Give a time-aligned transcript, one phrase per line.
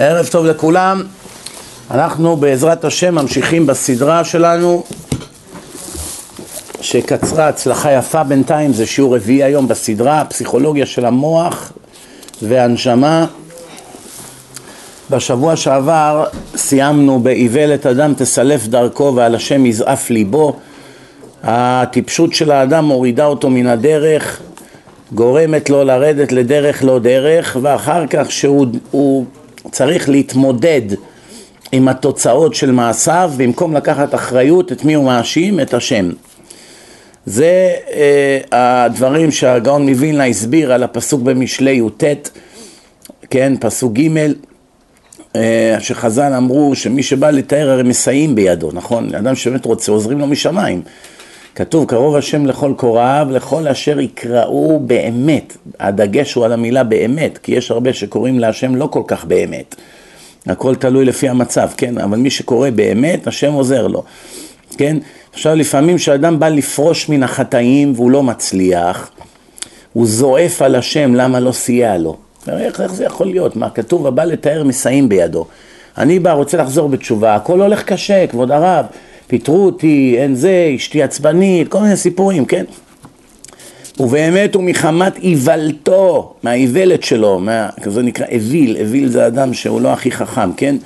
[0.00, 1.02] ערב טוב לכולם,
[1.90, 4.84] אנחנו בעזרת השם ממשיכים בסדרה שלנו
[6.80, 11.72] שקצרה הצלחה יפה בינתיים, זה שיעור רביעי היום בסדרה, הפסיכולוגיה של המוח
[12.42, 13.26] והנשמה.
[15.10, 16.24] בשבוע שעבר
[16.56, 20.56] סיימנו באיוולת אדם תסלף דרכו ועל השם יזעף ליבו.
[21.42, 24.40] הטיפשות של האדם מורידה אותו מן הדרך,
[25.12, 28.66] גורמת לו לרדת לדרך לא דרך, ואחר כך שהוא
[29.70, 30.82] צריך להתמודד
[31.72, 35.60] עם התוצאות של מעשיו, במקום לקחת אחריות, את מי הוא מאשים?
[35.60, 36.10] את השם.
[37.26, 38.38] זה אה,
[38.86, 42.04] הדברים שהגאון מווילנה הסביר על הפסוק במשלי י"ט,
[43.30, 44.32] כן, פסוק ג',
[45.36, 49.14] אה, שחז"ל אמרו שמי שבא לתאר הרי מסייעים בידו, נכון?
[49.14, 50.82] אדם שבאמת רוצה עוזרים לו משמיים.
[51.58, 55.56] כתוב קרוב השם לכל קוראיו, לכל אשר יקראו באמת.
[55.80, 59.74] הדגש הוא על המילה באמת, כי יש הרבה שקוראים להשם לא כל כך באמת.
[60.46, 61.98] הכל תלוי לפי המצב, כן?
[61.98, 64.02] אבל מי שקורא באמת, השם עוזר לו,
[64.76, 64.96] כן?
[65.32, 69.10] עכשיו לפעמים כשאדם בא לפרוש מן החטאים והוא לא מצליח,
[69.92, 72.16] הוא זועף על השם למה לא סייע לו.
[72.48, 73.56] איך, איך זה יכול להיות?
[73.56, 75.46] מה כתוב הבא לתאר מסייעים בידו.
[75.98, 78.86] אני בא, רוצה לחזור בתשובה, הכל הולך קשה, כבוד הרב.
[79.28, 82.64] פיטרו אותי, אין זה, אשתי עצבנית, כל מיני סיפורים, כן?
[84.00, 89.92] ובאמת הוא מחמת איוולתו, מהאיוולת שלו, מה, זה נקרא אוויל, אוויל זה אדם שהוא לא
[89.92, 90.76] הכי חכם, כן?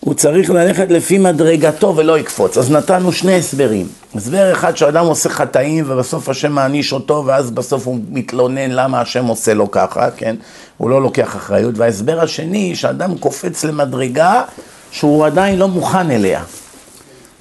[0.00, 2.58] הוא צריך ללכת לפי מדרגתו ולא יקפוץ.
[2.58, 3.86] אז נתנו שני הסברים.
[4.14, 9.26] הסבר אחד שאדם עושה חטאים ובסוף השם מעניש אותו ואז בסוף הוא מתלונן למה השם
[9.26, 10.36] עושה לו ככה, כן?
[10.76, 11.78] הוא לא לוקח אחריות.
[11.78, 14.42] וההסבר השני, שאדם קופץ למדרגה
[14.90, 16.42] שהוא עדיין לא מוכן אליה.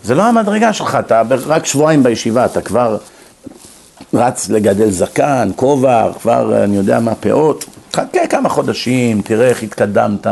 [0.05, 2.97] זה לא המדרגה שלך, אתה רק שבועיים בישיבה, אתה כבר
[4.13, 10.27] רץ לגדל זקן, כובע, כבר אני יודע מה, פאות, חכה כמה חודשים, תראה איך התקדמת,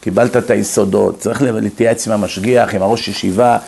[0.00, 3.58] קיבלת את היסודות, צריך להתייעץ עם המשגיח, עם הראש ישיבה,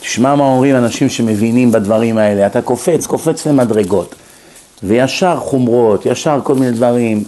[0.00, 4.14] תשמע מה אומרים אנשים שמבינים בדברים האלה, אתה קופץ, קופץ למדרגות,
[4.82, 7.24] וישר חומרות, ישר כל מיני דברים,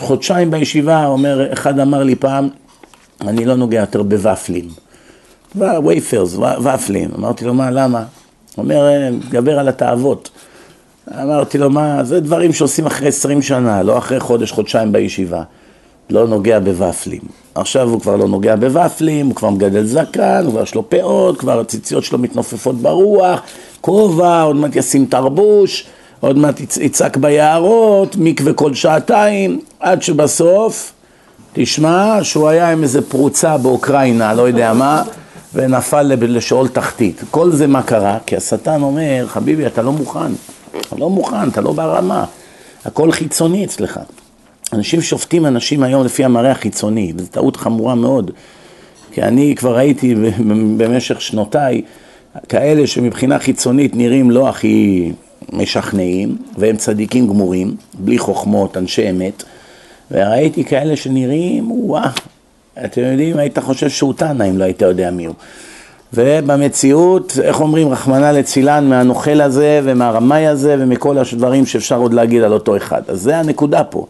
[0.00, 2.48] חודשיים בישיבה, אומר, אחד אמר לי פעם,
[3.20, 4.87] אני לא נוגע יותר בוופלים.
[5.56, 7.10] וייפרס, ופלים.
[7.18, 8.04] אמרתי לו, מה, למה?
[8.56, 10.30] הוא אומר, גבר על התאוות.
[11.22, 15.42] אמרתי לו, מה, זה דברים שעושים אחרי עשרים שנה, לא אחרי חודש, חודשיים בישיבה.
[16.10, 17.20] לא נוגע בוופלים.
[17.54, 21.38] עכשיו הוא כבר לא נוגע בוופלים, הוא כבר מגדל זקן, הוא כבר יש לו פאות,
[21.38, 23.40] כבר הציציות שלו מתנופפות ברוח,
[23.80, 25.86] כובע, עוד מעט ישים תרבוש,
[26.20, 30.92] עוד מעט יצעק ביערות, מקווה כל שעתיים, עד שבסוף,
[31.52, 35.02] תשמע שהוא היה עם איזה פרוצה באוקראינה, לא יודע מה,
[35.54, 37.22] ונפל לשאול תחתית.
[37.30, 38.18] כל זה מה קרה?
[38.26, 40.32] כי השטן אומר, חביבי, אתה לא מוכן.
[40.80, 42.24] אתה לא מוכן, אתה לא ברמה.
[42.84, 44.00] הכל חיצוני אצלך.
[44.72, 48.30] אנשים שופטים אנשים היום לפי המראה החיצוני, וזו טעות חמורה מאוד.
[49.12, 50.14] כי אני כבר ראיתי
[50.76, 51.82] במשך שנותיי
[52.48, 55.12] כאלה שמבחינה חיצונית נראים לא הכי
[55.52, 59.42] משכנעים, והם צדיקים גמורים, בלי חוכמות, אנשי אמת,
[60.10, 62.10] וראיתי כאלה שנראים, וואה,
[62.84, 65.34] אתם יודעים, היית חושב שהוא תנא אם לא היית יודע מי הוא.
[66.14, 72.52] ובמציאות, איך אומרים, רחמנא לצילן מהנוכל הזה ומהרמאי הזה ומכל הדברים שאפשר עוד להגיד על
[72.52, 73.02] אותו אחד.
[73.08, 74.06] אז זה הנקודה פה.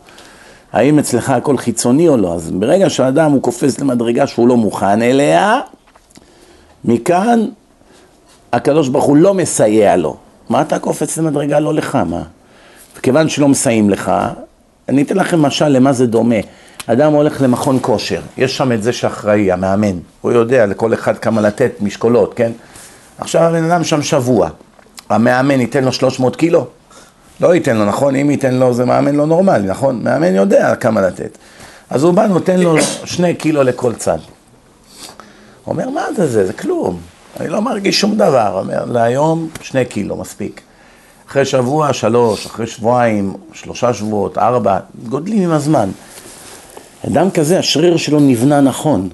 [0.72, 2.34] האם אצלך הכל חיצוני או לא?
[2.34, 5.60] אז ברגע שאדם הוא קופץ למדרגה שהוא לא מוכן אליה,
[6.84, 7.44] מכאן
[8.52, 10.16] הקדוש ברוך הוא לא מסייע לו.
[10.48, 12.22] מה אתה קופץ למדרגה לא לך, מה?
[12.96, 14.12] וכיוון שלא מסייעים לך,
[14.88, 16.36] אני אתן לכם משל למה זה דומה.
[16.92, 21.40] אדם הולך למכון כושר, יש שם את זה שאחראי, המאמן, הוא יודע לכל אחד כמה
[21.40, 22.52] לתת משקולות, כן?
[23.18, 24.48] עכשיו הבן אדם שם שבוע,
[25.08, 26.66] המאמן ייתן לו 300 קילו?
[27.40, 28.16] לא ייתן לו, נכון?
[28.16, 30.04] אם ייתן לו זה מאמן לא נורמלי, נכון?
[30.04, 31.38] מאמן יודע כמה לתת.
[31.90, 34.18] אז הוא בא, נותן לו שני קילו לכל צד.
[35.66, 36.46] אומר, מה זה זה?
[36.46, 37.00] זה כלום.
[37.40, 38.58] אני לא מרגיש שום דבר.
[38.58, 40.60] אומר, להיום שני קילו, מספיק.
[41.28, 44.78] אחרי שבוע, שלוש, אחרי שבועיים, שלושה שבועות, ארבע,
[45.08, 45.90] גודלים עם הזמן.
[47.06, 49.08] אדם כזה, השריר שלו נבנה נכון.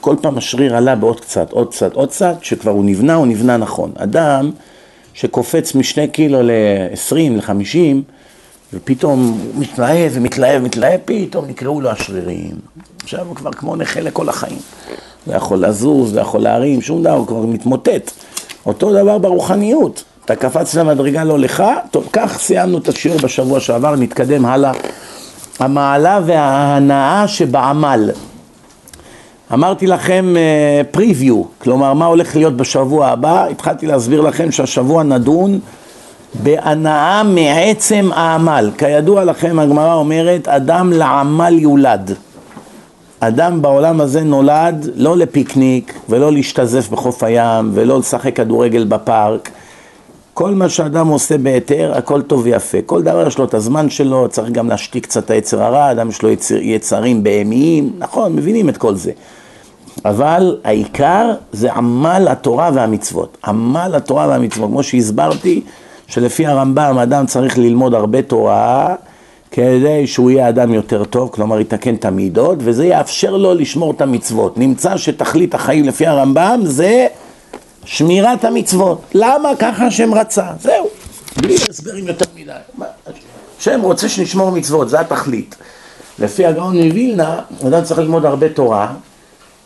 [0.00, 3.56] כל פעם השריר עלה בעוד קצת, עוד קצת, עוד קצת, שכבר הוא נבנה, הוא נבנה
[3.56, 3.92] נכון.
[3.96, 4.50] אדם
[5.14, 7.96] שקופץ משני קילו ל-20, ל-50,
[8.74, 12.56] ופתאום מתלהב ומתלהב ומתלהב, פתאום נקראו לו השרירים.
[13.02, 14.58] עכשיו הוא כבר כמו נכה לכל החיים.
[15.26, 18.10] לא יכול לזוז, לא יכול להרים, שום דבר, הוא כבר מתמוטט.
[18.66, 20.04] אותו דבר ברוחניות.
[20.24, 24.72] אתה קפץ למדרגה לא לך, טוב, כך סיימנו את השיעור בשבוע שעבר, נתקדם הלאה.
[25.60, 28.10] המעלה וההנאה שבעמל.
[29.52, 30.34] אמרתי לכם
[30.90, 35.60] פריוויו, uh, כלומר מה הולך להיות בשבוע הבא, התחלתי להסביר לכם שהשבוע נדון
[36.42, 38.70] בהנאה מעצם העמל.
[38.78, 42.14] כידוע לכם הגמרא אומרת אדם לעמל יולד.
[43.20, 49.50] אדם בעולם הזה נולד לא לפיקניק ולא להשתזף בחוף הים ולא לשחק כדורגל בפארק.
[50.40, 52.78] כל מה שאדם עושה בהיתר, הכל טוב ויפה.
[52.86, 56.08] כל דבר יש לו את הזמן שלו, צריך גם להשתיק קצת את היצר הרע, אדם
[56.08, 59.10] יש לו יצר, יצרים בהמיים, נכון, מבינים את כל זה.
[60.04, 63.36] אבל העיקר זה עמל התורה והמצוות.
[63.44, 65.60] עמל התורה והמצוות, כמו שהסברתי,
[66.06, 68.94] שלפי הרמב"ם אדם צריך ללמוד הרבה תורה
[69.50, 74.00] כדי שהוא יהיה אדם יותר טוב, כלומר יתקן את המידות, וזה יאפשר לו לשמור את
[74.00, 74.58] המצוות.
[74.58, 77.06] נמצא שתכלית החיים לפי הרמב"ם זה
[77.84, 79.00] שמירת המצוות.
[79.14, 79.48] למה?
[79.58, 80.46] ככה השם רצה.
[80.60, 80.88] זהו.
[81.36, 82.52] בלי הסברים יותר מדי.
[83.60, 85.56] השם רוצה שנשמור מצוות, זה התכלית.
[86.18, 88.92] לפי הגאון מווילנה, אדם צריך ללמוד הרבה תורה,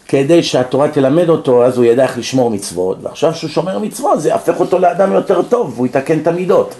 [0.08, 4.28] כדי שהתורה תלמד אותו, אז הוא ידע איך לשמור מצוות, ועכשיו שהוא שומר מצוות זה
[4.28, 6.74] יהפך אותו לאדם יותר טוב, והוא יתקן את המידות.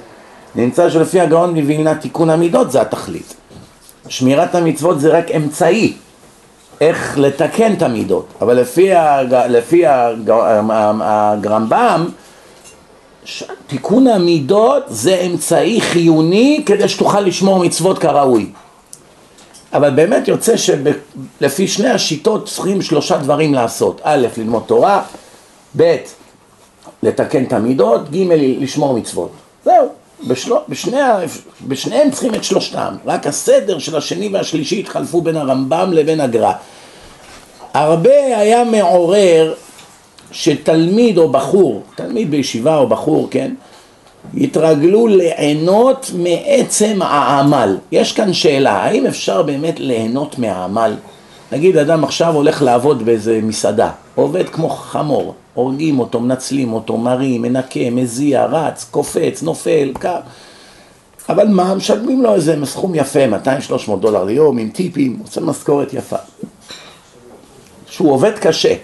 [0.54, 3.34] נמצא שלפי הגאון מווילנה תיקון המידות זה התכלית.
[4.08, 5.92] שמירת המצוות זה רק אמצעי
[6.80, 9.34] איך לתקן את המידות, אבל לפי, הג...
[9.34, 10.30] לפי הג...
[11.00, 12.06] הגרמב"ם
[13.66, 18.46] תיקון המידות זה אמצעי חיוני כדי שתוכל לשמור מצוות כראוי.
[19.72, 24.00] אבל באמת יוצא שלפי שני השיטות צריכים שלושה דברים לעשות.
[24.04, 25.02] א', ללמוד תורה,
[25.76, 25.96] ב',
[27.02, 28.16] לתקן את המידות, ג',
[28.60, 29.30] לשמור מצוות.
[29.64, 29.88] זהו.
[30.28, 30.52] בשל...
[30.68, 30.96] בשני...
[31.68, 36.52] בשניהם צריכים את שלושתם, רק הסדר של השני והשלישי התחלפו בין הרמב"ם לבין הגר"א.
[37.74, 39.54] הרבה היה מעורר
[40.32, 43.54] שתלמיד או בחור, תלמיד בישיבה או בחור, כן,
[44.34, 47.76] יתרגלו ליהנות מעצם העמל.
[47.92, 50.94] יש כאן שאלה, האם אפשר באמת ליהנות מהעמל?
[51.52, 57.42] נגיד אדם עכשיו הולך לעבוד באיזה מסעדה, עובד כמו חמור, הורגים אותו, מנצלים אותו, מרים,
[57.42, 60.20] מנקה, מזיע, רץ, קופץ, נופל, קר.
[61.28, 63.20] אבל מה, משלמים לו איזה סכום יפה,
[63.88, 66.16] 200-300 דולר ליום, עם טיפים, עושה משכורת יפה.
[67.86, 68.74] שהוא עובד קשה.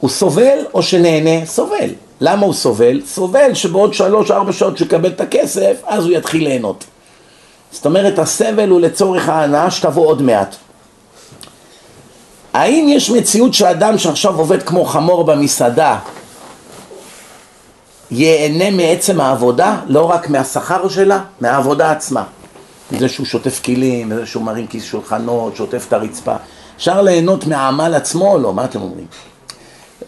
[0.00, 1.46] הוא סובל או שנהנה?
[1.46, 1.90] סובל.
[2.20, 3.00] למה הוא סובל?
[3.06, 6.84] סובל שבעוד שלוש-ארבע שעות שיקבל את הכסף, אז הוא יתחיל ליהנות.
[7.70, 10.56] זאת אומרת, הסבל הוא לצורך ההנאה שתבוא עוד מעט.
[12.56, 15.98] האם יש מציאות שאדם שעכשיו עובד כמו חמור במסעדה
[18.10, 22.24] ייהנה מעצם העבודה, לא רק מהשכר שלה, מהעבודה עצמה?
[22.92, 26.34] מזה שהוא שוטף כלים, מזה שהוא מרים כיס שולחנות, שוטף את הרצפה.
[26.76, 28.54] אפשר ליהנות מהעמל עצמו או לא?
[28.54, 29.06] מה אתם אומרים?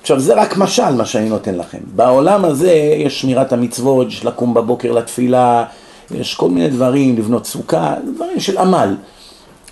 [0.00, 1.78] עכשיו זה רק משל מה שאני נותן לכם.
[1.84, 5.64] בעולם הזה יש שמירת המצוות, יש לקום בבוקר לתפילה,
[6.10, 8.96] יש כל מיני דברים, לבנות סוכה, דברים של עמל.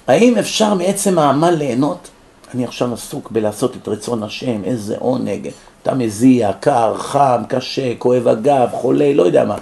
[0.09, 2.09] האם אפשר מעצם העמל ליהנות?
[2.57, 5.51] אני עכשיו עסוק בלעשות את רצון השם, איזה עונג,
[5.83, 9.57] אתה מזיע, קר, חם, קשה, כואב הגב, חולה, לא יודע מה.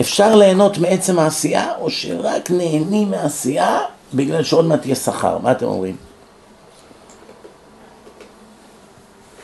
[0.00, 3.78] אפשר ליהנות מעצם העשייה, או שרק נהנים מהעשייה
[4.14, 5.38] בגלל שעוד מעט יהיה שכר?
[5.38, 5.96] מה אתם אומרים?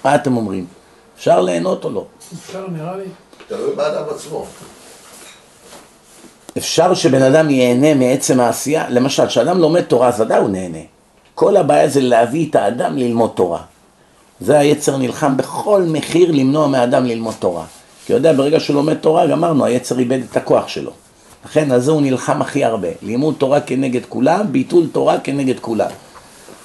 [0.05, 0.67] מה אתם אומרים?
[1.17, 2.05] אפשר ליהנות או לא?
[2.33, 3.05] אפשר, נראה לי.
[3.49, 4.47] תלוי באדם עצמו.
[6.59, 8.87] אפשר שבן אדם ייהנה מעצם העשייה?
[8.89, 10.96] למשל, כשאדם לומד תורה, אז ודאי הוא נהנה.
[11.37, 13.61] כל הבעיה זה להביא את האדם ללמוד תורה.
[14.41, 17.65] זה היצר נלחם בכל מחיר למנוע מאדם ללמוד תורה.
[18.07, 20.91] כי יודע, ברגע שהוא לומד תורה, גמרנו, היצר איבד את הכוח שלו.
[21.45, 22.89] לכן, על זה הוא נלחם הכי הרבה.
[23.03, 25.91] לימוד תורה כנגד כולם, ביטול תורה כנגד כולם.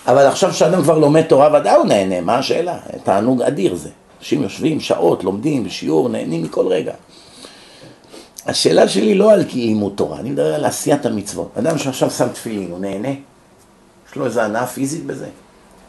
[0.07, 2.77] אבל עכשיו שאדם כבר לומד תורה, ודאי הוא נהנה, מה השאלה?
[3.03, 3.89] תענוג אדיר זה.
[4.19, 6.93] אנשים יושבים שעות, לומדים בשיעור, נהנים מכל רגע.
[8.45, 11.49] השאלה שלי לא על לימוד תורה, אני מדבר על עשיית המצוות.
[11.59, 13.09] אדם שעכשיו שם תפילין, הוא נהנה?
[14.11, 15.25] יש לו איזו הנאה פיזית בזה?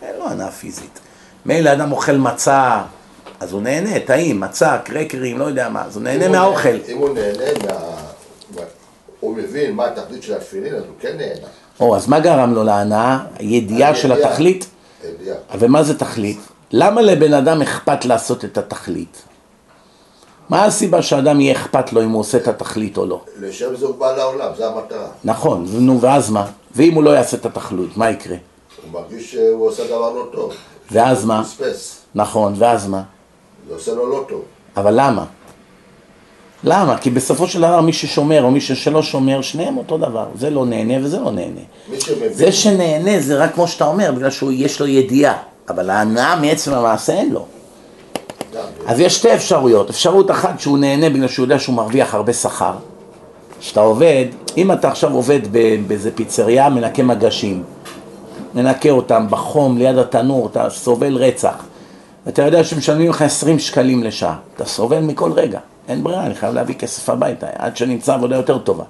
[0.02, 1.00] אין לו הנאה פיזית.
[1.46, 2.82] מילא אדם אוכל מצה,
[3.40, 6.76] אז הוא נהנה, טעים, מצה, קרקרים, לא יודע מה, אז הוא נהנה מהאוכל.
[6.88, 7.78] אם הוא נהנה מה...
[9.20, 11.46] הוא מבין מה התכלית של התפילין, אז הוא כן נהנה.
[11.80, 13.18] או, אז מה גרם לו להנאה?
[13.38, 14.12] הידיעה של.
[14.12, 14.66] התכלית?
[15.02, 15.36] הידיעה.
[15.58, 16.40] ומה זה תכלית?
[16.70, 19.22] למה לבן אדם אכפת לעשות את התכלית?
[20.48, 23.20] מה הסיבה שאדם יהיה אכפת לו אם הוא עושה את התכלית או לא?
[23.40, 25.08] לשם זה הוא בא לעולם, זו המטרה.
[25.24, 26.46] נכון, נו ואז מה?
[26.76, 28.36] ואם הוא לא יעשה את התכלית, מה יקרה?
[28.82, 30.52] הוא מרגיש שהוא עושה דבר לא טוב.
[30.90, 31.44] ואז מה?
[31.44, 31.96] פספס.
[32.14, 33.02] נכון, ואז מה?
[33.68, 34.42] זה עושה לו לא טוב.
[34.76, 35.24] אבל למה?
[36.64, 36.98] למה?
[36.98, 40.26] כי בסופו של דבר מי ששומר או מי שלא שומר, שניהם אותו דבר.
[40.34, 41.60] זה לא נהנה וזה לא נהנה.
[41.98, 45.42] שמבין, זה שנהנה זה רק כמו שאתה אומר, בגלל שיש לו ידיעה.
[45.68, 47.46] אבל ההנאה מעצם המעשה אין לו.
[48.86, 49.90] אז יש שתי אפשרויות.
[49.90, 52.72] אפשרות אחת שהוא נהנה בגלל שהוא יודע שהוא מרוויח הרבה שכר.
[53.62, 54.24] כשאתה עובד,
[54.56, 55.40] אם אתה עכשיו עובד
[55.86, 57.62] באיזה פיצריה, מנקה מגשים,
[58.54, 61.64] מנקה אותם בחום ליד התנור, אתה סובל רצח.
[62.26, 64.36] ואתה יודע שמשלמים לך 20 שקלים לשעה.
[64.54, 65.58] אתה סובל מכל רגע.
[65.88, 68.84] אין ברירה, אני חייב להביא כסף הביתה, עד שנמצא עבודה יותר טובה.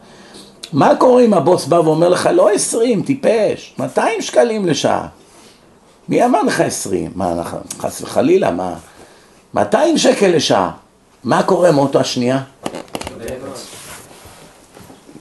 [0.73, 5.07] מה קורה אם הבוס בא ואומר לך, לא 20, טיפש, 200 שקלים לשעה?
[6.09, 7.11] מי אמר לך עשרים?
[7.14, 8.75] מה, אנחנו, חס וחלילה, מה?
[9.55, 10.71] 200 שקל לשעה.
[11.25, 12.41] מה קורה מאותו השנייה?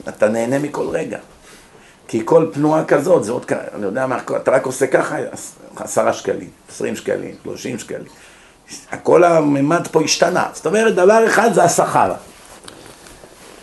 [0.08, 1.18] אתה נהנה מכל רגע.
[2.08, 5.16] כי כל תנועה כזאת, זה עוד, כ- אני יודע מה, אתה רק עושה ככה,
[5.76, 8.06] עשרה שקלים, עשרים שקלים, שלושים שקלים.
[8.92, 10.44] הכל הממד פה השתנה.
[10.52, 12.12] זאת אומרת, דבר אחד זה השכר.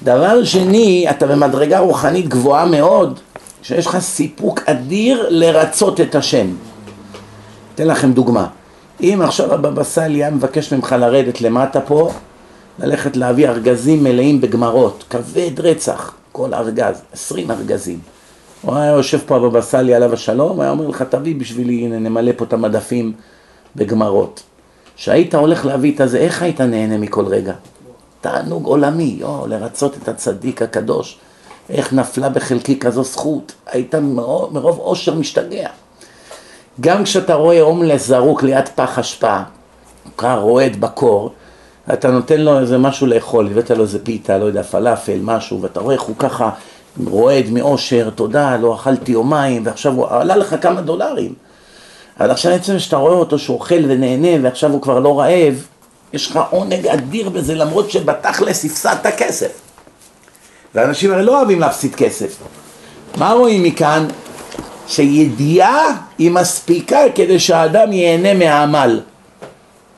[0.03, 3.19] דבר שני, אתה במדרגה רוחנית גבוהה מאוד,
[3.61, 6.47] שיש לך סיפוק אדיר לרצות את השם.
[7.75, 8.47] אתן לכם דוגמה.
[9.01, 12.11] אם עכשיו הבבא סאלי היה מבקש ממך לרדת למטה פה,
[12.79, 17.99] ללכת להביא ארגזים מלאים בגמרות, כבד רצח, כל ארגז, עשרים ארגזים.
[18.61, 21.99] הוא היה יושב פה הבבא סאלי עליו השלום, הוא היה אומר לך תביא בשבילי, הנה
[21.99, 23.13] נמלא פה את המדפים
[23.75, 24.43] בגמרות.
[24.95, 27.53] כשהיית הולך להביא את הזה, איך היית נהנה מכל רגע?
[28.21, 31.19] תענוג עולמי, יו, לרצות את הצדיק הקדוש.
[31.69, 35.69] איך נפלה בחלקי כזו זכות, היית מרוב, מרוב עושר משתגע.
[36.81, 39.37] גם כשאתה רואה הומלס זרוק ליד פח אשפה,
[40.15, 41.31] קר רועד בקור,
[41.93, 45.79] אתה נותן לו איזה משהו לאכול, הבאת לו איזה פיתה, לא יודע, פלאפל, משהו, ואתה
[45.79, 46.49] רואה איך הוא ככה
[47.07, 51.33] רועד מאושר, תודה, לא אכלתי יומיים, ועכשיו הוא עלה לך כמה דולרים.
[52.19, 55.65] אבל עכשיו עצם שאתה רואה אותו שהוא אוכל ונהנה, ועכשיו הוא כבר לא רעב,
[56.13, 59.51] יש לך עונג אדיר בזה, למרות שבתכלס הפסדת כסף.
[60.75, 62.37] ואנשים הרי לא אוהבים להפסיד כסף.
[63.17, 64.07] מה רואים מכאן?
[64.87, 68.99] שידיעה היא מספיקה כדי שהאדם ייהנה מהעמל.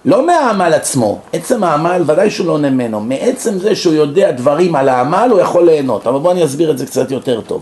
[0.05, 4.89] לא מהעמל עצמו, עצם העמל ודאי שהוא לא ממנו, מעצם זה שהוא יודע דברים על
[4.89, 7.61] העמל הוא יכול ליהנות, אבל בואו אני אסביר את זה קצת יותר טוב.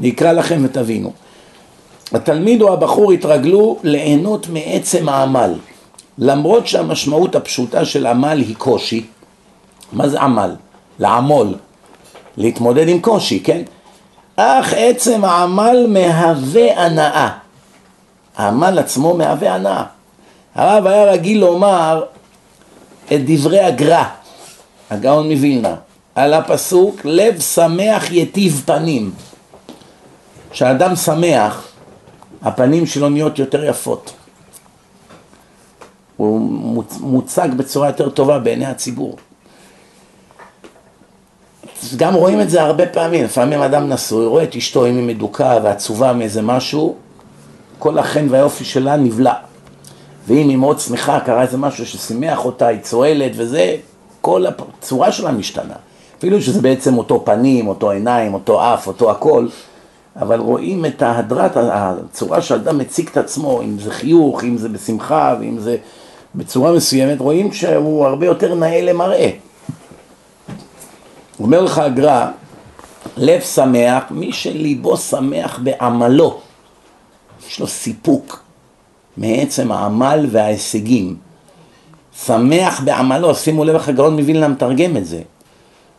[0.00, 1.12] אני אקרא לכם ותבינו.
[2.12, 5.54] התלמיד או הבחור התרגלו ליהנות מעצם העמל,
[6.18, 9.06] למרות שהמשמעות הפשוטה של עמל היא קושי.
[9.92, 10.54] מה זה עמל?
[10.98, 11.54] לעמול,
[12.36, 13.62] להתמודד עם קושי, כן?
[14.36, 17.28] אך עצם העמל מהווה הנאה.
[18.36, 19.84] העמל עצמו מהווה הנאה.
[20.56, 22.04] הרב היה רגיל לומר
[23.06, 24.04] את דברי הגר"א,
[24.90, 25.74] הגאון מווילנה,
[26.14, 29.12] על הפסוק לב שמח יטיב פנים.
[30.50, 31.68] כשאדם שמח,
[32.42, 34.12] הפנים שלו נהיות יותר יפות.
[36.16, 39.16] הוא מוצג בצורה יותר טובה בעיני הציבור.
[41.96, 45.58] גם רואים את זה הרבה פעמים, לפעמים אדם נשוי, רואה את אשתו אם היא מדוכאה
[45.62, 46.96] ועצובה מאיזה משהו,
[47.78, 49.45] כל החן והיופי שלה נבלע.
[50.26, 53.76] ואם היא מאוד שמחה, קרה איזה משהו ששימח אותה, היא צועלת וזה,
[54.20, 55.74] כל הצורה שלה משתנה.
[56.18, 59.46] אפילו שזה בעצם אותו פנים, אותו עיניים, אותו אף, אותו הכל,
[60.16, 65.36] אבל רואים את ההדרת, הצורה שאדם מציג את עצמו, אם זה חיוך, אם זה בשמחה,
[65.40, 65.76] ואם זה
[66.34, 69.30] בצורה מסוימת, רואים שהוא הרבה יותר נאה למראה.
[71.40, 72.26] אומר לך הגר"א,
[73.16, 76.40] לב שמח, מי שליבו שמח בעמלו,
[77.48, 78.45] יש לו סיפוק
[79.16, 81.16] מעצם העמל וההישגים.
[82.24, 85.20] שמח בעמלו, שימו לב איך הגאון מווילנה מתרגם את זה.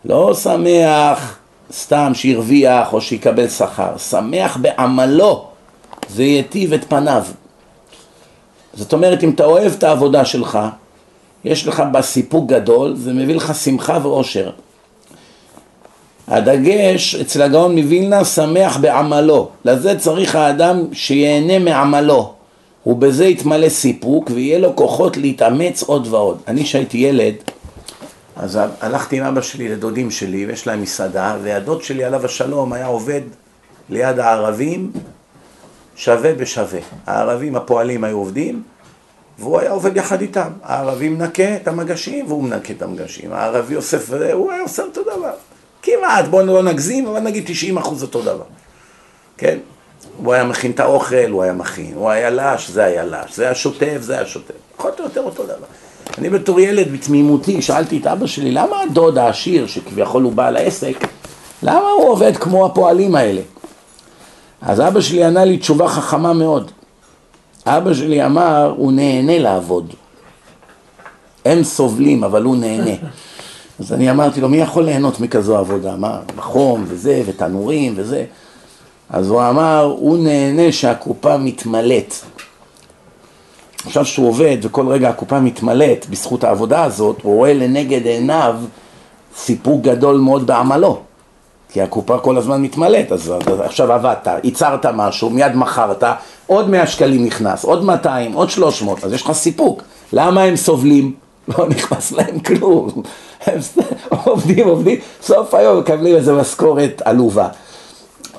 [0.05, 1.37] לא שמח
[1.71, 5.45] סתם שהרוויח או שיקבל שכר, שמח בעמלו,
[6.09, 7.23] זה ייטיב את פניו.
[8.73, 10.59] זאת אומרת, אם אתה אוהב את העבודה שלך,
[11.45, 14.51] יש לך בה סיפוק גדול, זה מביא לך שמחה ואושר.
[16.27, 22.33] הדגש אצל הגאון מווילנה שמח בעמלו, לזה צריך האדם שיהנה מעמלו,
[22.87, 26.41] ובזה יתמלא סיפוק ויהיה לו כוחות להתאמץ עוד ועוד.
[26.47, 27.33] אני שהייתי ילד,
[28.35, 32.85] אז הלכתי עם אבא שלי לדודים שלי ויש להם מסעדה, והדוד שלי עליו השלום היה
[32.85, 33.21] עובד
[33.89, 34.91] ליד הערבים
[35.95, 36.79] שווה בשווה.
[37.05, 38.63] הערבים הפועלים היו עובדים
[39.39, 40.49] והוא היה עובד יחד איתם.
[40.63, 43.33] הערבים מנקה את המגשים והוא מנקה את המגשים.
[43.33, 45.33] הערבי אוסף, והוא היה עושה אותו דבר.
[45.81, 48.43] כמעט, בואו לא נגזים, אבל נגיד 90 אחוז אותו דבר,
[49.37, 49.57] כן?
[50.17, 53.43] הוא היה מכין את האוכל, הוא היה מכין, הוא היה לש, זה היה לש, זה
[53.43, 55.65] היה שוטף, זה היה שוטף, פחות או יותר אותו דבר.
[56.17, 61.07] אני בתור ילד בתמימותי שאלתי את אבא שלי, למה הדוד העשיר, שכביכול הוא בעל העסק,
[61.63, 63.41] למה הוא עובד כמו הפועלים האלה?
[64.61, 66.71] אז אבא שלי ענה לי תשובה חכמה מאוד.
[67.65, 69.93] אבא שלי אמר, הוא נהנה לעבוד.
[71.45, 72.91] הם סובלים, אבל הוא נהנה.
[73.79, 75.95] אז אני אמרתי לו, מי יכול ליהנות מכזו עבודה?
[75.95, 78.25] מה, חום וזה, ותנורים וזה.
[79.09, 82.13] אז הוא אמר, הוא נהנה שהקופה מתמלאת.
[83.85, 88.55] עכשיו שהוא עובד וכל רגע הקופה מתמלאת בזכות העבודה הזאת, הוא רואה לנגד עיניו
[89.37, 90.99] סיפוק גדול מאוד בעמלו.
[91.71, 93.33] כי הקופה כל הזמן מתמלאת, אז
[93.63, 96.03] עכשיו עבדת, ייצרת משהו, מיד מכרת,
[96.47, 99.83] עוד 100 שקלים נכנס, עוד 200, עוד 300, אז יש לך סיפוק.
[100.13, 101.13] למה הם סובלים?
[101.57, 102.89] לא נכנס להם כלום.
[103.45, 103.59] הם
[104.25, 107.47] עובדים, עובדים, סוף היום מקבלים איזה משכורת עלובה.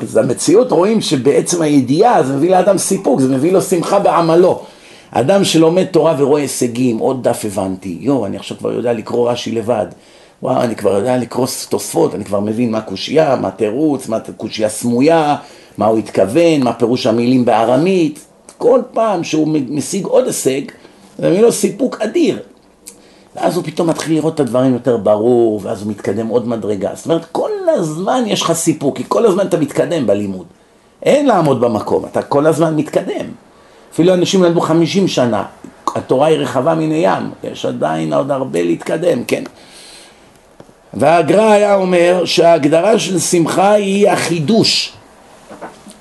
[0.02, 4.62] אז המציאות רואים שבעצם הידיעה זה מביא לאדם סיפוק, זה מביא לו שמחה בעמלו.
[5.10, 9.52] אדם שלומד תורה ורואה הישגים, עוד דף הבנתי, יואו, אני עכשיו כבר יודע לקרוא רש"י
[9.52, 9.86] לבד.
[10.42, 14.68] וואו, אני כבר יודע לקרוא תוספות, אני כבר מבין מה קושייה, מה תירוץ, מה קושייה
[14.68, 15.36] סמויה,
[15.78, 18.24] מה הוא התכוון, מה פירוש המילים בארמית.
[18.58, 20.60] כל פעם שהוא משיג עוד הישג,
[21.18, 22.38] זה מביא לו סיפוק אדיר.
[23.40, 26.90] ואז הוא פתאום מתחיל לראות את הדברים יותר ברור, ואז הוא מתקדם עוד מדרגה.
[26.94, 30.46] זאת אומרת, כל הזמן יש לך סיפוק, כי כל הזמן אתה מתקדם בלימוד.
[31.02, 33.26] אין לעמוד במקום, אתה כל הזמן מתקדם.
[33.92, 35.44] אפילו אנשים למדו חמישים שנה,
[35.94, 39.42] התורה היא רחבה מן הים, יש עדיין עוד הרבה להתקדם, כן.
[40.94, 44.92] והגר"א היה אומר שההגדרה של שמחה היא החידוש,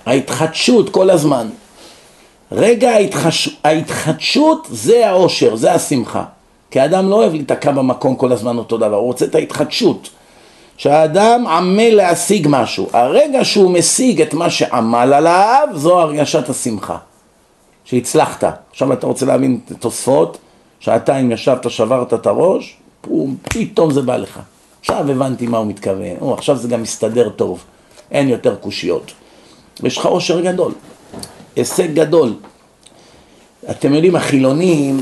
[0.05, 1.47] ההתחדשות כל הזמן.
[2.51, 3.49] רגע ההתחש...
[3.63, 6.23] ההתחדשות זה העושר, זה השמחה.
[6.71, 10.09] כי האדם לא אוהב להיתקע במקום כל הזמן אותו דבר, הוא רוצה את ההתחדשות.
[10.77, 12.87] שהאדם עמל להשיג משהו.
[12.93, 16.97] הרגע שהוא משיג את מה שעמל עליו, זו הרגשת השמחה.
[17.85, 18.43] שהצלחת.
[18.71, 20.37] עכשיו אתה רוצה להבין את התוספות,
[20.79, 24.39] שעתיים ישבת, שברת את הראש, פום, פתאום זה בא לך.
[24.79, 27.63] עכשיו הבנתי מה הוא מתכוון, או, עכשיו זה גם מסתדר טוב,
[28.11, 29.11] אין יותר קושיות.
[29.83, 30.71] יש לך עושר גדול,
[31.55, 32.33] הישג גדול.
[33.69, 35.01] אתם יודעים, החילונים,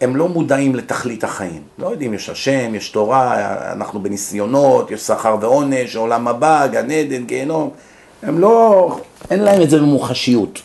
[0.00, 1.62] הם לא מודעים לתכלית החיים.
[1.78, 7.24] לא יודעים, יש השם, יש תורה, אנחנו בניסיונות, יש שכר ועונש, עולם הבא, גן עדן,
[7.24, 7.70] גיהנום.
[8.22, 8.96] הם לא,
[9.30, 10.62] אין להם את זה במוחשיות.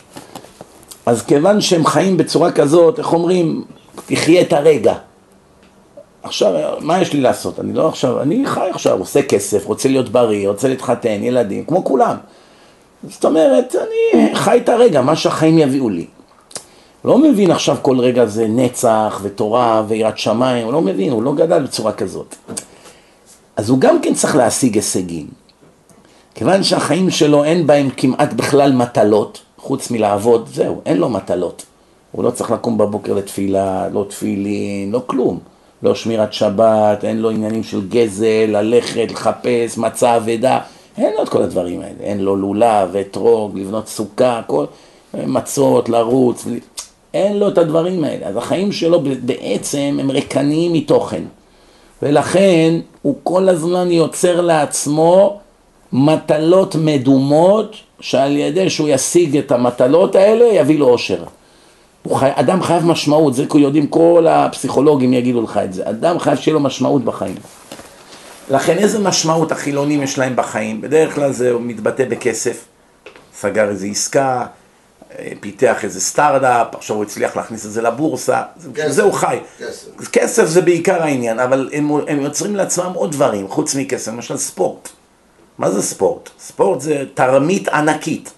[1.06, 3.64] אז כיוון שהם חיים בצורה כזאת, איך אומרים,
[4.06, 4.94] תחיה את הרגע.
[6.22, 7.60] עכשיו, מה יש לי לעשות?
[7.60, 11.84] אני לא עכשיו, אני חי עכשיו, עושה כסף, רוצה להיות בריא, רוצה להתחתן, ילדים, כמו
[11.84, 12.16] כולם.
[13.08, 16.06] זאת אומרת, אני חי את הרגע, מה שהחיים יביאו לי.
[17.04, 21.34] לא מבין עכשיו כל רגע זה נצח ותורה ויראת שמיים, הוא לא מבין, הוא לא
[21.34, 22.34] גדל בצורה כזאת.
[23.56, 25.26] אז הוא גם כן צריך להשיג הישגים.
[26.34, 31.64] כיוון שהחיים שלו אין בהם כמעט בכלל מטלות, חוץ מלעבוד, זהו, אין לו מטלות.
[32.12, 35.38] הוא לא צריך לקום בבוקר לתפילה, לא תפילין, לא כלום.
[35.82, 40.60] לא שמירת שבת, אין לו עניינים של גזל, ללכת, לחפש, מצה אבדה,
[40.98, 42.00] אין לו את כל הדברים האלה.
[42.00, 44.64] אין לו לולב, אתרוג, לבנות סוכה, כל...
[45.14, 46.46] מצות, לרוץ,
[47.14, 48.26] אין לו את הדברים האלה.
[48.26, 51.22] אז החיים שלו בעצם הם ריקניים מתוכן.
[52.02, 55.40] ולכן הוא כל הזמן יוצר לעצמו
[55.92, 61.24] מטלות מדומות, שעל ידי שהוא ישיג את המטלות האלה, יביא לו אושר.
[62.14, 62.30] חי...
[62.34, 65.88] אדם חייב משמעות, זה יודעים כל הפסיכולוגים יגידו לך את זה.
[65.88, 67.34] אדם חייב שיהיה לו משמעות בחיים.
[68.50, 70.80] לכן איזה משמעות החילונים יש להם בחיים?
[70.80, 72.64] בדרך כלל זה מתבטא בכסף.
[73.34, 74.46] סגר איזה עסקה,
[75.40, 78.42] פיתח איזה סטארט-אפ, עכשיו הוא הצליח להכניס את זה לבורסה,
[78.86, 79.38] זה הוא חי.
[79.58, 80.08] כסף.
[80.12, 84.88] כסף זה בעיקר העניין, אבל הם, הם יוצרים לעצמם עוד דברים, חוץ מכסף, למשל ספורט.
[85.58, 86.30] מה זה ספורט?
[86.40, 88.32] ספורט זה תרמית ענקית.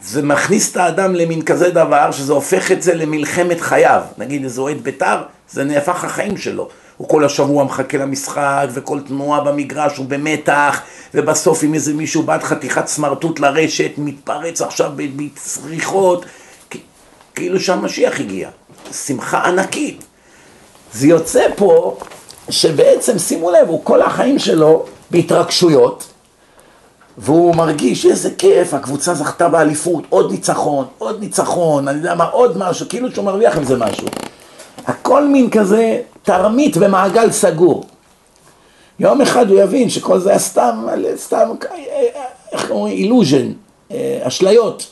[0.00, 4.02] זה מכניס את האדם למין כזה דבר, שזה הופך את זה למלחמת חייו.
[4.18, 6.68] נגיד איזה אוהד בית"ר, זה נהפך החיים שלו.
[6.98, 10.80] הוא כל השבוע מחכה למשחק, וכל תנועה במגרש הוא במתח,
[11.14, 16.24] ובסוף אם איזה מישהו בעד חתיכת סמרטוט לרשת, מתפרץ עכשיו בצריחות,
[17.34, 18.48] כאילו שהמשיח הגיע.
[18.92, 20.04] שמחה ענקית.
[20.92, 21.98] זה יוצא פה
[22.50, 26.06] שבעצם, שימו לב, הוא כל החיים שלו בהתרגשויות,
[27.18, 32.58] והוא מרגיש איזה כיף, הקבוצה זכתה באליפות, עוד ניצחון, עוד ניצחון, אני יודע מה, עוד
[32.58, 34.06] משהו, כאילו שהוא מרוויח עם זה משהו.
[34.88, 37.84] הכל מין כזה תרמית במעגל סגור.
[38.98, 41.48] יום אחד הוא יבין שכל זה היה סתם, סתם,
[42.52, 43.52] איך אומרים, אילוז'ן,
[44.22, 44.86] אשליות.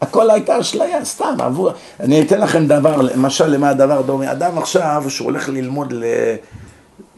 [0.00, 1.70] הכל הייתה אשליה, סתם, עבור...
[2.00, 4.32] אני אתן לכם דבר, למשל למה הדבר דומה.
[4.32, 6.04] אדם עכשיו שהוא הולך ללמוד ל...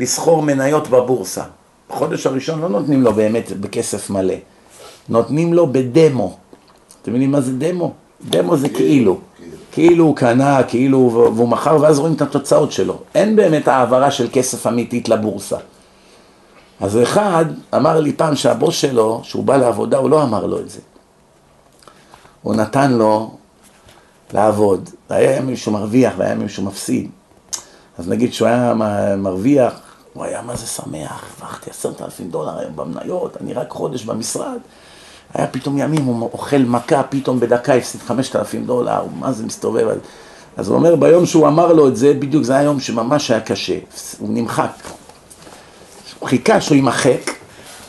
[0.01, 1.43] לסחור מניות בבורסה.
[1.91, 4.35] בחודש הראשון לא נותנים לו באמת בכסף מלא,
[5.09, 6.37] נותנים לו בדמו.
[7.03, 7.93] אתם מבינים מה זה דמו?
[8.31, 9.19] דמו זה כאילו.
[9.75, 12.99] כאילו הוא קנה, כאילו, והוא מכר, ואז רואים את התוצאות שלו.
[13.15, 15.57] אין באמת העברה של כסף אמיתית לבורסה.
[16.81, 20.71] אז אחד אמר לי פעם שהבוס שלו, שהוא בא לעבודה, הוא לא אמר לו את
[20.71, 20.81] זה.
[22.43, 23.37] הוא נתן לו
[24.35, 24.91] לעבוד.
[25.11, 27.11] והיה מישהו מרוויח והיה מישהו מפסיד.
[27.99, 28.75] אז נגיד שהוא היה
[29.17, 29.73] מרוויח,
[30.13, 34.59] הוא היה מה זה שמח, הרווחתי עשרת אלפים דולר היום במניות, אני רק חודש במשרד.
[35.35, 39.89] היה פתאום ימים, הוא אוכל מכה, פתאום בדקה הפסיד חמשת אלפים דולר, מה זה מסתובב?
[40.57, 43.41] אז הוא אומר, ביום שהוא אמר לו את זה, בדיוק זה היה יום שממש היה
[43.41, 43.79] קשה,
[44.19, 44.71] הוא נמחק.
[46.19, 47.31] הוא חיכה שהוא יימחק,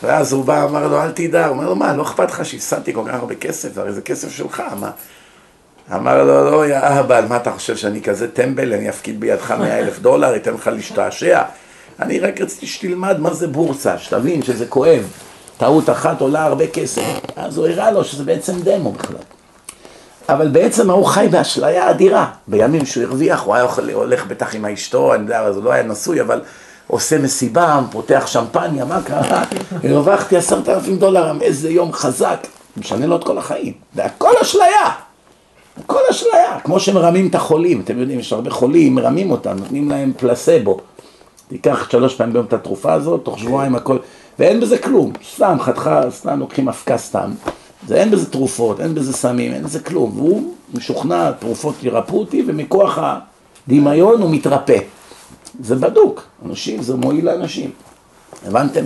[0.02, 2.94] ואז הוא בא, אמר לו, אל תדע, הוא אומר לו, מה, לא אכפת לך שהפסדתי
[2.94, 4.90] כל כך הרבה כסף, הרי זה כסף שלך, מה?
[5.94, 9.78] אמר לו, לא, יא אהבל, מה אתה חושב שאני כזה טמבל, אני אפקיד בידך מאה
[9.78, 11.42] אלף דולר, אתן לך להשתעשע?
[12.00, 15.10] אני רק רציתי שתלמד מה זה בורסה, שתבין שזה כואב.
[15.58, 17.02] טעות אחת עולה הרבה כסף.
[17.36, 19.16] אז הוא הראה לו שזה בעצם דמו בכלל.
[20.28, 22.30] אבל בעצם הוא חי באשליה אדירה.
[22.48, 25.82] בימים שהוא הרוויח, הוא היה הולך בטח עם אשתו, אני יודע, אז הוא לא היה
[25.82, 26.40] נשוי, אבל
[26.86, 29.44] עושה מסיבה, פותח שמפניה, מה קרה?
[29.84, 32.46] הרווחתי עשרת אלפים דולר, איזה יום חזק.
[32.76, 33.72] משנה לו את כל החיים.
[33.94, 34.90] זה הכל אשליה.
[35.84, 36.60] הכל אשליה.
[36.64, 40.80] כמו שמרמים את החולים, אתם יודעים, יש הרבה חולים, מרמים אותם, נותנים להם פלסבו.
[41.48, 43.98] תיקח שלוש פעמים ביום את התרופה הזאת, תוך שבועיים הכל,
[44.38, 47.30] ואין בזה כלום, סתם חתיכה, סתם לוקחים אבקה סתם,
[47.86, 52.42] זה אין בזה תרופות, אין בזה סמים, אין בזה כלום, והוא משוכנע, תרופות ירפאו אותי,
[52.46, 52.98] ומכוח
[53.68, 54.78] הדמיון הוא מתרפא.
[55.60, 57.70] זה בדוק, אנשים, זה מועיל לאנשים,
[58.46, 58.84] הבנתם?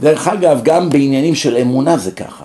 [0.00, 2.44] דרך אגב, גם בעניינים של אמונה זה ככה.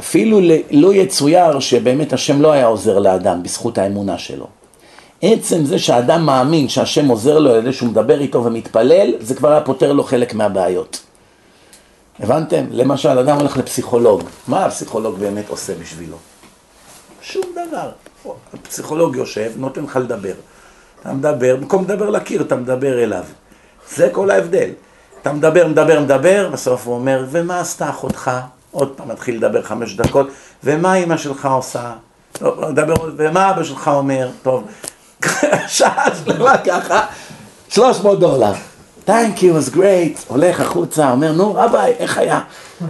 [0.00, 0.40] אפילו
[0.70, 4.46] לא יצויר שבאמת השם לא היה עוזר לאדם בזכות האמונה שלו.
[5.22, 9.50] עצם זה שהאדם מאמין שהשם עוזר לו על ידי שהוא מדבר איתו ומתפלל, זה כבר
[9.50, 11.00] היה פותר לו חלק מהבעיות.
[12.20, 12.64] הבנתם?
[12.70, 16.16] למשל, אדם הולך לפסיכולוג, מה הפסיכולוג באמת עושה בשבילו?
[17.22, 17.90] שום דבר.
[18.54, 20.34] הפסיכולוג יושב, נותן לך לדבר.
[21.00, 23.24] אתה מדבר, במקום לדבר לקיר, אתה מדבר אליו.
[23.94, 24.70] זה כל ההבדל.
[25.22, 28.30] אתה מדבר, מדבר, מדבר, בסוף הוא אומר, ומה עשתה אחותך?
[28.70, 30.28] עוד פעם מתחיל לדבר חמש דקות,
[30.64, 31.92] ומה אימא שלך עושה?
[32.40, 34.28] לא, מדבר, עוד, ומה אבא שלך אומר?
[34.42, 34.64] טוב,
[35.68, 37.06] שעה שלמה ככה,
[37.68, 38.52] 300 דולר.
[39.06, 40.18] Thank you, it was great.
[40.28, 42.40] הולך החוצה, אומר, נו רביי, איך היה?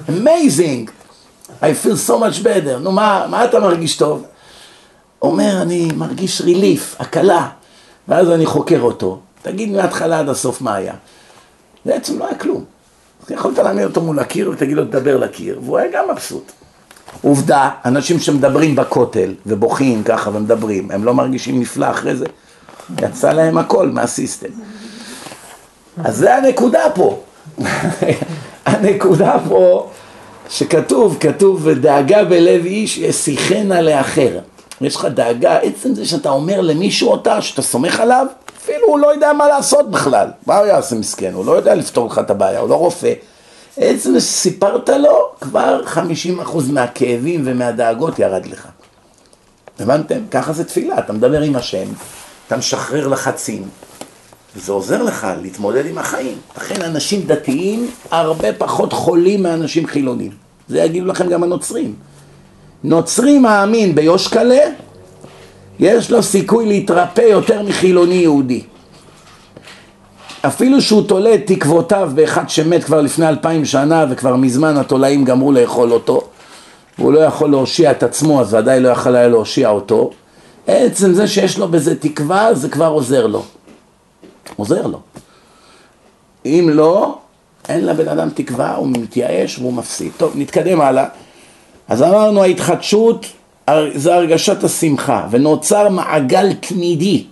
[0.09, 0.91] Amazing.
[1.62, 2.79] I feel so much better.
[2.81, 4.25] נו, מה, מה אתה מרגיש טוב?
[5.23, 7.49] אומר, אני מרגיש ריליף, הקלה.
[8.09, 9.19] ואז אני חוקר אותו.
[9.43, 10.95] תגיד מההתחלה עד הסוף מה היה.
[11.85, 12.64] בעצם לא היה כלום.
[13.31, 16.53] יכולת להעמיד אותו מול הקיר ותגיד לו, תדבר לקיר, והוא היה גם מבסוט.
[17.23, 22.27] עובדה, אנשים שמדברים בכותל ובוכים ככה ומדברים, הם לא מרגישים נפלא אחרי זה?
[23.03, 24.49] יצא להם הכל מהסיסטם.
[26.05, 27.21] אז זה הנקודה פה.
[28.67, 29.91] הנקודה פה
[30.49, 34.39] שכתוב, כתוב, דאגה בלב איש ישיחנה לאחר.
[34.81, 38.27] יש לך דאגה, עצם זה שאתה אומר למישהו אותה, שאתה סומך עליו,
[38.63, 40.29] אפילו הוא לא יודע מה לעשות בכלל.
[40.47, 41.35] מה הוא יעשה מסכן?
[41.35, 43.13] הוא לא יודע לפתור לך את הבעיה, הוא לא רופא.
[43.81, 45.99] עצם שסיפרת לו, כבר 50%
[46.73, 48.69] מהכאבים ומהדאגות ירד לך.
[49.81, 50.19] הבנתם?
[50.31, 51.87] ככה זה תפילה, אתה מדבר עם השם,
[52.47, 53.62] אתה משחרר לחצים,
[54.57, 56.38] וזה עוזר לך להתמודד עם החיים.
[56.57, 60.31] לכן אנשים דתיים הרבה פחות חולים מאנשים חילונים.
[60.69, 61.95] זה יגידו לכם גם הנוצרים.
[62.85, 64.64] נוצרי מאמין ביושקלה,
[65.79, 68.62] יש לו סיכוי להתרפא יותר מחילוני יהודי.
[70.42, 75.53] אפילו שהוא תולה את תקוותיו באחד שמת כבר לפני אלפיים שנה וכבר מזמן התולעים גמרו
[75.53, 76.20] לאכול אותו
[76.98, 80.11] והוא לא יכול להושיע את עצמו אז ודאי לא יכול היה להושיע אותו
[80.66, 83.44] עצם זה שיש לו בזה תקווה זה כבר עוזר לו
[84.57, 85.01] עוזר לו
[86.46, 87.18] אם לא,
[87.68, 90.12] אין לבן אדם תקווה, הוא מתייאש והוא מפסיד.
[90.16, 91.05] טוב, נתקדם הלאה.
[91.88, 93.27] אז אמרנו ההתחדשות
[93.94, 97.24] זה הרגשת השמחה ונוצר מעגל תמידי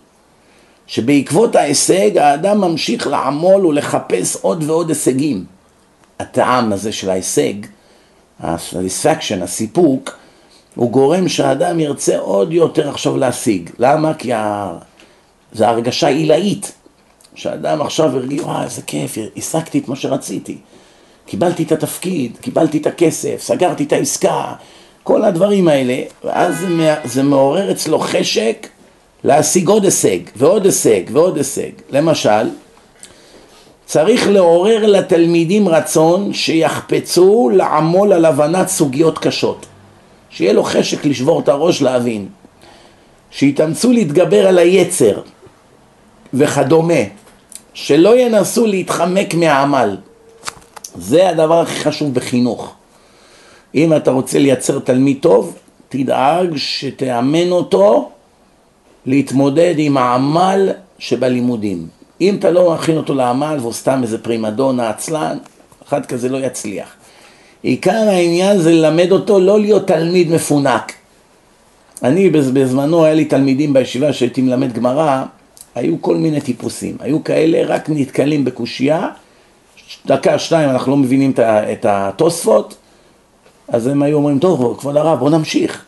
[0.87, 5.45] שבעקבות ההישג האדם ממשיך לעמול ולחפש עוד ועוד הישגים.
[6.21, 7.55] הטעם הזה של ההישג,
[8.41, 10.17] ה-satisfaction, הסיפוק,
[10.75, 13.71] הוא גורם שהאדם ירצה עוד יותר עכשיו להשיג.
[13.79, 14.15] למה?
[14.15, 14.73] כי ה...
[15.53, 16.73] זה הרגשה עילאית.
[17.35, 20.59] שאדם עכשיו הרגיע, וואי איזה כיף, השגתי את מה שרציתי.
[21.27, 24.53] קיבלתי את התפקיד, קיבלתי את הכסף, סגרתי את העסקה,
[25.03, 26.67] כל הדברים האלה, ואז
[27.05, 28.67] זה מעורר אצלו חשק
[29.25, 31.71] להשיג עוד הישג, ועוד הישג, ועוד הישג.
[31.91, 32.49] למשל,
[33.87, 39.67] צריך לעורר לתלמידים רצון שיחפצו לעמול על הבנת סוגיות קשות.
[40.31, 42.29] שיהיה לו חשק לשבור את הראש להבין.
[43.31, 45.21] שיתאמצו להתגבר על היצר
[46.35, 47.03] וכדומה.
[47.75, 49.97] שלא ינסו להתחמק מהעמל.
[50.95, 52.75] זה הדבר הכי חשוב בחינוך.
[53.75, 55.57] אם אתה רוצה לייצר תלמיד טוב,
[55.89, 58.11] תדאג שתאמן אותו
[59.07, 61.87] להתמודד עם העמל שבלימודים.
[62.21, 65.39] אם אתה לא מכין אותו לעמל והוא סתם איזה פרימדונה עצלן,
[65.89, 66.95] אחד כזה לא יצליח.
[67.63, 70.93] עיקר העניין זה ללמד אותו לא להיות תלמיד מפונק.
[72.03, 75.25] אני בזמנו, היה לי תלמידים בישיבה שהייתי מלמד גמרא,
[75.75, 76.97] היו כל מיני טיפוסים.
[77.01, 79.09] היו כאלה רק נתקלים בקושייה,
[80.07, 82.77] דקה, שתיים, אנחנו לא מבינים את התוספות,
[83.69, 85.85] אז הם היו אומרים, טוב, כבוד הרב, בוא נמשיך.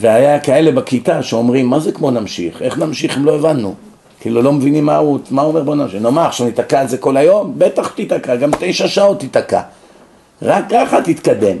[0.00, 2.62] והיה כאלה בכיתה שאומרים, מה זה כמו נמשיך?
[2.62, 3.74] איך נמשיך אם לא הבנו?
[4.20, 6.02] כאילו לא מבינים מה הוא, מה הוא אומר בוא נמשיך.
[6.02, 7.54] נו מה, עכשיו ניתקע על זה כל היום?
[7.58, 9.60] בטח תיתקע, גם תשע שעות תיתקע.
[10.42, 11.56] רק ככה תתקדם.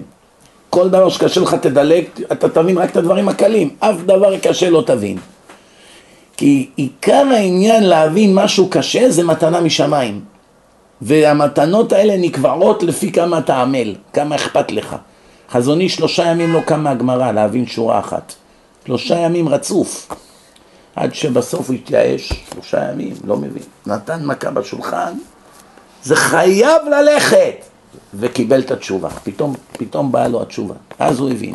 [0.70, 4.82] כל דבר שקשה לך תדלג, אתה תבין רק את הדברים הקלים, אף דבר קשה לא
[4.86, 5.18] תבין.
[6.36, 10.20] כי עיקר העניין להבין משהו קשה זה מתנה משמיים.
[11.02, 14.96] והמתנות האלה נקבעות לפי כמה אתה עמל, כמה אכפת לך.
[15.50, 18.34] חזוני שלושה ימים לא קם מהגמרא להבין שורה אחת.
[18.86, 20.08] שלושה ימים רצוף.
[20.96, 23.62] עד שבסוף הוא התייאש, שלושה ימים, לא מבין.
[23.86, 25.12] נתן מכה בשולחן,
[26.02, 27.54] זה חייב ללכת!
[28.14, 29.10] וקיבל את התשובה.
[29.10, 30.74] פתאום, פתאום באה לו התשובה.
[30.98, 31.54] אז הוא הבין.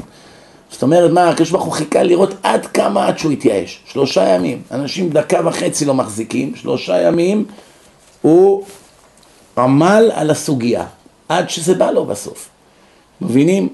[0.71, 3.83] זאת אומרת, מה, הקדוש ברוך הוא חיכה לראות עד כמה עד שהוא התייאש.
[3.85, 4.61] שלושה ימים.
[4.71, 7.45] אנשים דקה וחצי לא מחזיקים, שלושה ימים
[8.21, 8.65] הוא
[9.57, 10.85] עמל על הסוגיה,
[11.29, 12.49] עד שזה בא לו בסוף.
[13.21, 13.69] מבינים?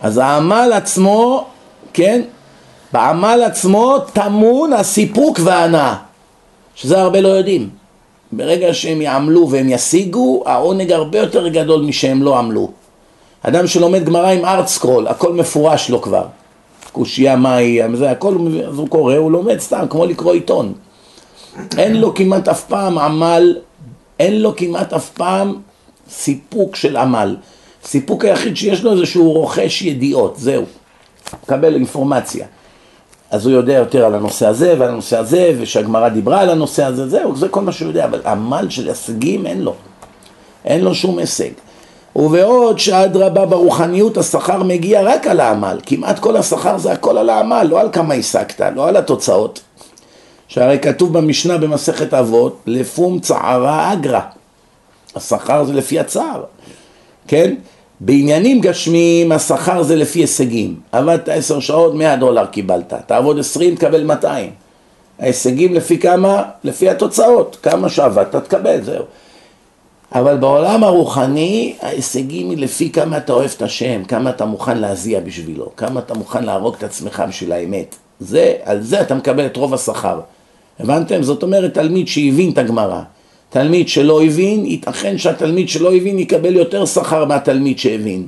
[0.00, 1.46] אז העמל עצמו,
[1.92, 2.22] כן?
[2.92, 5.96] בעמל עצמו טמון הסיפוק וההנאה,
[6.74, 7.70] שזה הרבה לא יודעים.
[8.32, 12.70] ברגע שהם יעמלו והם ישיגו, העונג הרבה יותר גדול משהם לא עמלו.
[13.42, 16.26] אדם שלומד גמרא עם ארט סקרול, הכל מפורש לו כבר.
[16.92, 18.36] קושייה, מהי, זה הכל,
[18.68, 20.72] אז הוא קורא, הוא לומד סתם, כמו לקרוא עיתון.
[21.78, 23.56] אין לו כמעט אף פעם עמל,
[24.18, 25.54] אין לו כמעט אף פעם
[26.10, 27.36] סיפוק של עמל.
[27.84, 30.64] סיפוק היחיד שיש לו זה שהוא רוכש ידיעות, זהו.
[31.42, 32.46] מקבל אינפורמציה.
[33.30, 37.08] אז הוא יודע יותר על הנושא הזה ועל הנושא הזה, ושהגמרא דיברה על הנושא הזה,
[37.08, 39.74] זהו, זה כל מה שהוא יודע, אבל עמל של הישגים אין לו.
[40.64, 41.50] אין לו שום הישג.
[42.16, 47.66] ובעוד שאדרבה ברוחניות השכר מגיע רק על העמל, כמעט כל השכר זה הכל על העמל,
[47.70, 49.60] לא על כמה השגת, לא על התוצאות.
[50.48, 54.20] שהרי כתוב במשנה במסכת אבות, לפום צערה אגרא.
[55.16, 56.42] השכר זה לפי הצער,
[57.30, 57.54] כן?
[58.00, 60.80] בעניינים גשמיים השכר זה לפי הישגים.
[60.92, 62.94] עבדת עשר שעות, מאה דולר קיבלת.
[63.06, 64.50] תעבוד עשרים, תקבל מאתיים.
[65.18, 66.42] ההישגים לפי כמה?
[66.64, 67.56] לפי התוצאות.
[67.62, 69.04] כמה שעבדת, תקבל, זהו.
[70.14, 75.20] אבל בעולם הרוחני ההישגים היא לפי כמה אתה אוהב את השם, כמה אתה מוכן להזיע
[75.20, 77.96] בשבילו, כמה אתה מוכן להרוג את עצמך בשביל האמת.
[78.20, 80.20] זה, על זה אתה מקבל את רוב השכר.
[80.80, 81.22] הבנתם?
[81.22, 83.00] זאת אומרת תלמיד שהבין את הגמרא.
[83.50, 88.26] תלמיד שלא הבין, ייתכן שהתלמיד שלא הבין יקבל יותר שכר מהתלמיד שהבין.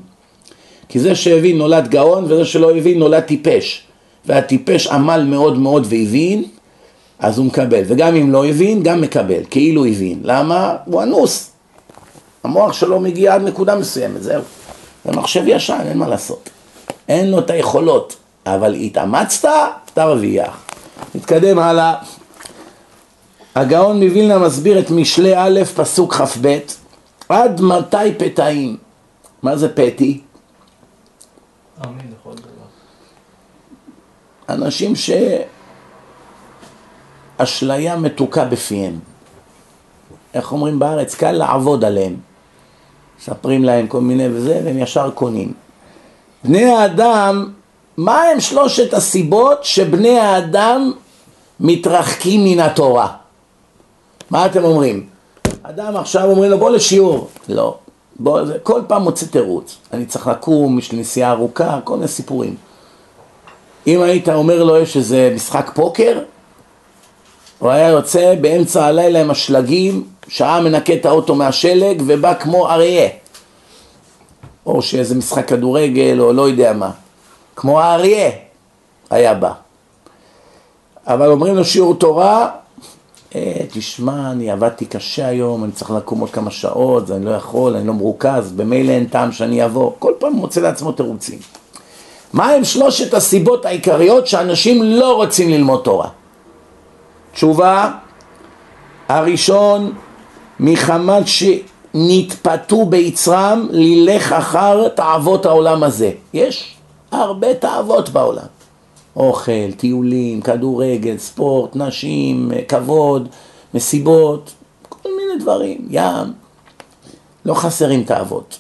[0.89, 3.83] כי זה שהבין נולד גאון וזה שלא הבין נולד טיפש.
[4.27, 6.45] והטיפש עמל מאוד מאוד והבין,
[7.19, 7.83] אז הוא מקבל.
[7.87, 10.21] וגם אם לא הבין, גם מקבל, כאילו הבין.
[10.23, 10.77] למה?
[10.85, 11.51] הוא אנוס.
[12.45, 14.43] המוח שלו מגיע עד נקודה מסוימת, זהו.
[15.05, 16.51] זה מחשב ישן, אין מה לעשות.
[17.09, 19.51] אין לו את היכולות, אבל התאמצת,
[19.95, 20.65] תרוויח.
[21.15, 21.95] נתקדם הלאה.
[23.55, 26.59] הגאון מווילנה מסביר את משלי א', פסוק כ"ב,
[27.29, 28.77] עד מתי פתאים?
[29.43, 30.21] מה זה פתי?
[34.49, 34.93] אנשים
[37.39, 38.99] שאשליה מתוקה בפיהם.
[40.35, 41.15] איך אומרים בארץ?
[41.15, 42.17] קל לעבוד עליהם.
[43.19, 45.53] מספרים להם כל מיני וזה, והם ישר קונים.
[46.45, 47.53] בני האדם,
[47.97, 50.93] מה הם שלושת הסיבות שבני האדם
[51.61, 53.22] מתרחקים מן התורה?
[54.33, 55.07] מה אתם אומרים?
[55.63, 57.79] אדם עכשיו אומרים לו בוא לשיעור, לא,
[58.21, 62.57] בוא, כל פעם מוצא תירוץ, אני צריך לקום, יש לי נסיעה ארוכה, כל מיני סיפורים.
[63.87, 66.19] אם היית אומר לו יש איזה משחק פוקר,
[67.59, 73.09] הוא היה יוצא באמצע הלילה עם השלגים, שעה מנקה את האוטו מהשלג ובא כמו אריה.
[74.67, 76.91] או שאיזה משחק כדורגל או לא יודע מה.
[77.57, 78.31] כמו האריה
[79.11, 79.53] היה בא.
[81.07, 82.51] אבל אומרים לו שיעור תורה,
[83.71, 87.87] תשמע, אני עבדתי קשה היום, אני צריך לקום עוד כמה שעות, אני לא יכול, אני
[87.87, 89.93] לא מרוכז, במילא אין טעם שאני אבוא.
[89.99, 91.39] כל פעם מוצא לעצמו תירוצים.
[92.33, 96.09] מה הם שלושת הסיבות העיקריות שאנשים לא רוצים ללמוד תורה?
[97.33, 97.91] תשובה,
[99.09, 99.93] הראשון,
[100.61, 106.11] מחמת שנתפתו ביצרם ללך אחר תאוות העולם הזה.
[106.35, 106.77] יש
[107.11, 108.62] הרבה תאוות בעולם.
[109.17, 113.29] אוכל, טיולים, כדורגל, ספורט, נשים, כבוד,
[113.75, 114.53] מסיבות,
[114.89, 116.33] כל מיני דברים, ים.
[117.45, 118.59] לא חסרים תאוות.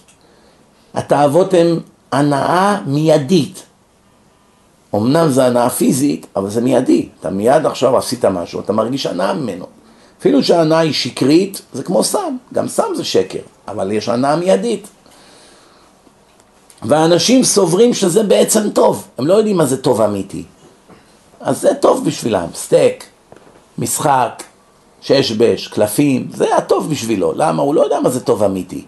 [0.94, 1.78] התאוות הן
[2.12, 3.62] הנאה מיידית.
[4.94, 7.08] אמנם זה הנאה פיזית, אבל זה מיידי.
[7.20, 9.66] אתה מיד עכשיו עשית משהו, אתה מרגיש הנאה ממנו.
[10.20, 12.36] אפילו שההנאה היא שקרית, זה כמו סם.
[12.54, 13.38] גם סם זה שקר,
[13.68, 14.88] אבל יש הנאה מיידית.
[16.84, 20.44] ואנשים סוברים שזה בעצם טוב, הם לא יודעים מה זה טוב אמיתי.
[21.40, 23.04] אז זה טוב בשבילם, סטייק,
[23.78, 24.42] משחק,
[25.00, 27.32] שש-בש, קלפים, זה הטוב בשבילו.
[27.36, 27.62] למה?
[27.62, 28.84] הוא לא יודע מה זה טוב אמיתי.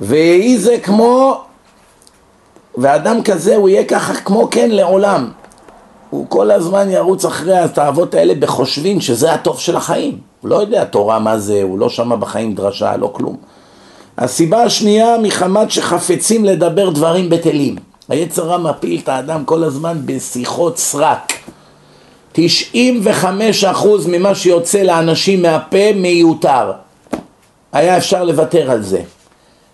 [0.00, 1.40] ויהי זה כמו,
[2.78, 5.30] ואדם כזה הוא יהיה ככה כמו כן לעולם.
[6.10, 10.18] הוא כל הזמן ירוץ אחרי התאוות האלה בחושבים שזה הטוב של החיים.
[10.40, 13.36] הוא לא יודע תורה מה זה, הוא לא שמע בחיים דרשה, לא כלום.
[14.20, 17.76] הסיבה השנייה מחמת שחפצים לדבר דברים בטלים.
[18.08, 21.32] היצר רע מפיל את האדם כל הזמן בשיחות סרק.
[22.34, 22.38] 95%
[24.08, 26.72] ממה שיוצא לאנשים מהפה מיותר.
[27.72, 29.00] היה אפשר לוותר על זה.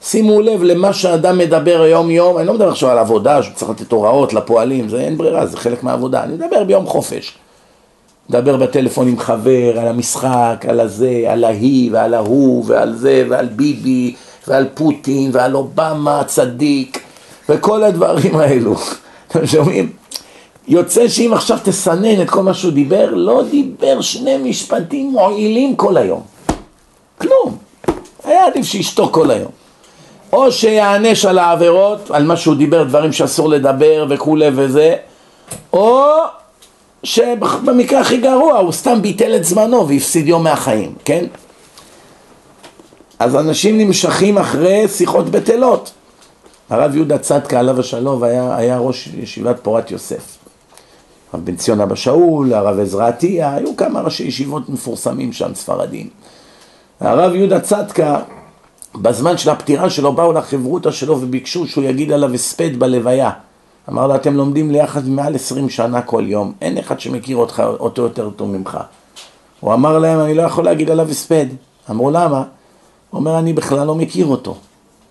[0.03, 3.71] שימו לב למה שאדם מדבר היום יום, אני לא מדבר עכשיו על עבודה, שהוא צריך
[3.71, 7.35] לתת הוראות לפועלים, זה אין ברירה, זה חלק מהעבודה, אני מדבר ביום חופש.
[8.31, 13.47] מדבר בטלפון עם חבר, על המשחק, על הזה, על ההיא ועל ההוא ועל זה ועל
[13.47, 14.15] ביבי
[14.49, 17.03] ועל פוטין ועל אובמה הצדיק
[17.49, 18.75] וכל הדברים האלו.
[19.29, 19.93] אתם שומעים?
[20.69, 25.97] יוצא שאם עכשיו תסנן את כל מה שהוא דיבר, לא דיבר שני משפטים מועילים כל
[25.97, 26.23] היום.
[27.19, 27.57] כלום.
[28.25, 29.51] היה עדיף שישתוק כל היום.
[30.33, 34.97] או שיענש על העבירות, על מה שהוא דיבר, דברים שאסור לדבר וכולי וזה,
[35.73, 36.07] או
[37.03, 41.25] שבמקרה הכי גרוע הוא סתם ביטל את זמנו והפסיד יום מהחיים, כן?
[43.19, 45.93] אז אנשים נמשכים אחרי שיחות בטלות.
[46.71, 50.39] הרב יהודה צדקה עליו השלום היה, היה ראש ישיבת פורת יוסף.
[51.33, 56.09] הרב בן ציון אבא שאול, הרב עזרא עטיה, היו כמה ראשי ישיבות מפורסמים שם, ספרדים.
[57.01, 58.21] הרב יהודה צדקה,
[58.95, 63.31] בזמן של הפטירה שלו, באו לחברותא שלו וביקשו שהוא יגיד עליו הספד בלוויה.
[63.89, 68.03] אמר לו, אתם לומדים ליחד מעל עשרים שנה כל יום, אין אחד שמכיר אותך, אותו
[68.03, 68.79] יותר טוב ממך.
[69.61, 71.47] הוא אמר להם, אני לא יכול להגיד עליו הספד.
[71.91, 72.43] אמרו, למה?
[73.15, 74.57] אומר, אני בכלל לא מכיר אותו.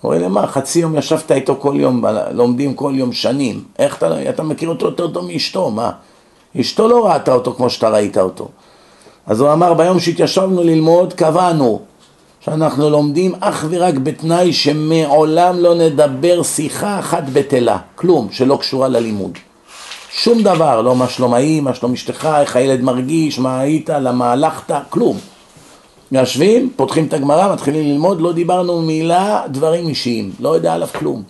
[0.01, 0.47] הוא אומר, למה?
[0.47, 3.63] חצי יום ישבת איתו כל יום, לומדים כל יום שנים.
[3.79, 5.91] איך אתה, אתה מכיר אותו יותר טוב מאשתו, מה?
[6.61, 8.47] אשתו לא ראתה אותו כמו שאתה ראית אותו.
[9.27, 11.81] אז הוא אמר, ביום שהתיישבנו ללמוד, קבענו
[12.39, 19.37] שאנחנו לומדים אך ורק בתנאי שמעולם לא נדבר שיחה אחת בטלה, כלום, שלא קשורה ללימוד.
[20.11, 24.31] שום דבר, לא מה שלום האי, מה שלום אשתך, איך הילד מרגיש, מה היית, למה
[24.31, 25.17] הלכת, כלום.
[26.11, 31.23] יושבים, פותחים את הגמרא, מתחילים ללמוד, לא דיברנו מילה, דברים אישיים, לא יודע עליו כלום.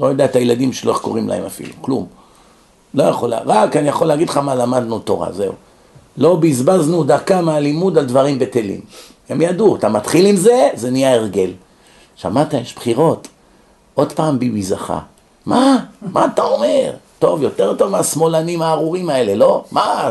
[0.00, 2.06] לא יודע את הילדים שלו, איך קוראים להם אפילו, כלום.
[2.94, 5.52] לא יכול, רק אני יכול להגיד לך מה למדנו תורה, זהו.
[6.16, 8.80] לא בזבזנו דקה מהלימוד על דברים בטלים.
[9.28, 11.50] הם ידעו, אתה מתחיל עם זה, זה נהיה הרגל.
[12.16, 13.28] שמעת, יש בחירות.
[13.94, 14.98] עוד פעם ביבי זכה.
[15.46, 15.78] מה?
[16.12, 16.92] מה אתה אומר?
[17.18, 19.64] טוב, יותר טוב מהשמאלנים הארורים האלה, לא?
[19.72, 20.10] מה?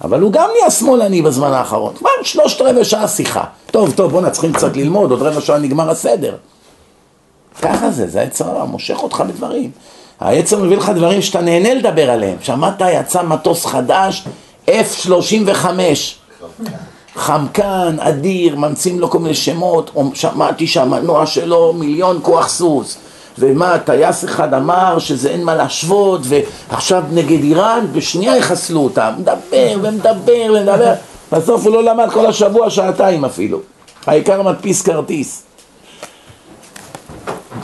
[0.00, 1.94] אבל הוא גם נהיה שמאלני בזמן האחרון.
[1.94, 3.44] כבר שלושת רבעי שעה שיחה.
[3.66, 6.36] טוב, טוב, בוא נצחים קצת ללמוד, עוד רבע שעה נגמר הסדר.
[7.62, 9.70] ככה זה, זה היצר הרע, מושך אותך בדברים.
[10.20, 12.36] היצר מביא לך דברים שאתה נהנה לדבר עליהם.
[12.40, 14.24] שמעת, יצא מטוס חדש,
[14.66, 15.66] F-35.
[17.16, 22.96] חמקן, אדיר, ממציאים לו כל מיני שמות, שמעתי שהמנוע שלו מיליון כוח סוס
[23.38, 29.76] ומה, טייס אחד אמר שזה אין מה להשוות ועכשיו נגד איראן, בשנייה יחסלו אותם, מדבר
[29.82, 30.94] ומדבר ומדבר.
[31.32, 33.58] בסוף הוא לא למד כל השבוע שעתיים אפילו.
[34.06, 35.42] העיקר מדפיס כרטיס.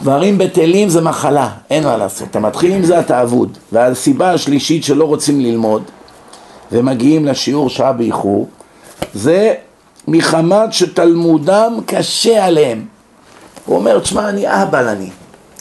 [0.02, 3.59] דברים בטלים זה מחלה, אין מה לעשות, אתה מתחיל עם זה אתה אבוד.
[3.72, 5.83] והסיבה השלישית שלא רוצים ללמוד
[6.72, 8.48] ומגיעים לשיעור שעה באיחור
[9.14, 9.54] זה
[10.09, 12.85] מחמת שתלמודם קשה עליהם.
[13.66, 15.11] הוא אומר, תשמע, אני אהבל אני.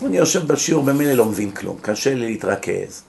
[0.05, 3.03] אני יושב בשיעור, במילא לא מבין כלום, קשה לי להתרכז.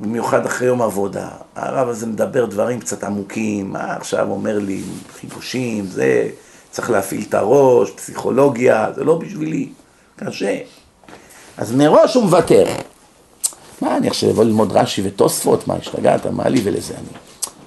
[0.00, 1.28] במיוחד אחרי יום עבודה.
[1.56, 4.82] הרב הזה מדבר דברים קצת עמוקים, מה עכשיו אומר לי
[5.20, 6.28] חידושים, זה,
[6.70, 9.68] צריך להפעיל את הראש, פסיכולוגיה, זה לא בשבילי,
[10.16, 10.58] קשה.
[11.56, 12.66] אז מראש הוא מוותר.
[13.82, 15.68] מה, אני עכשיו אבוא ללמוד רש"י ותוספות?
[15.68, 16.26] מה, השתגעת?
[16.26, 17.18] מה לי ולזה אני?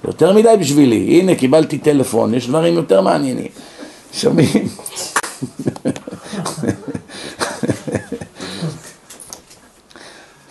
[0.04, 3.50] יותר מדי בשבילי, הנה קיבלתי טלפון, יש דברים יותר מעניינים.
[4.12, 4.68] שומעים?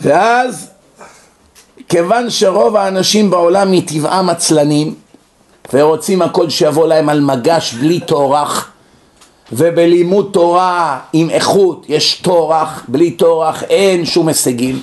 [0.10, 0.70] ואז,
[1.90, 4.96] כיוון שרוב האנשים בעולם מטבעם עצלנים,
[5.74, 8.72] ורוצים הכל שיבוא להם על מגש בלי טורח,
[9.52, 14.82] ובלימוד תורה עם איכות יש טורח, בלי טורח אין שום הישגים.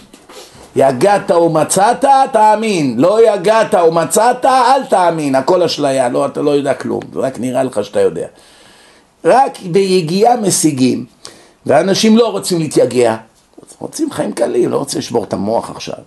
[0.77, 2.95] יגעת ומצאת, תאמין.
[2.99, 5.35] לא יגעת ומצאת, אל תאמין.
[5.35, 7.03] הכל אשליה, לא, אתה לא יודע כלום.
[7.15, 8.27] רק נראה לך שאתה יודע.
[9.25, 11.05] רק ביגיעה משיגים.
[11.67, 13.17] ואנשים לא רוצים להתייגע.
[13.79, 15.99] רוצים חיים קלים, לא רוצים לשבור את המוח עכשיו.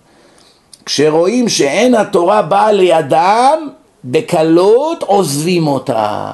[0.84, 3.68] כשרואים שאין התורה באה לידם,
[4.04, 6.30] בקלות עוזבים אותה.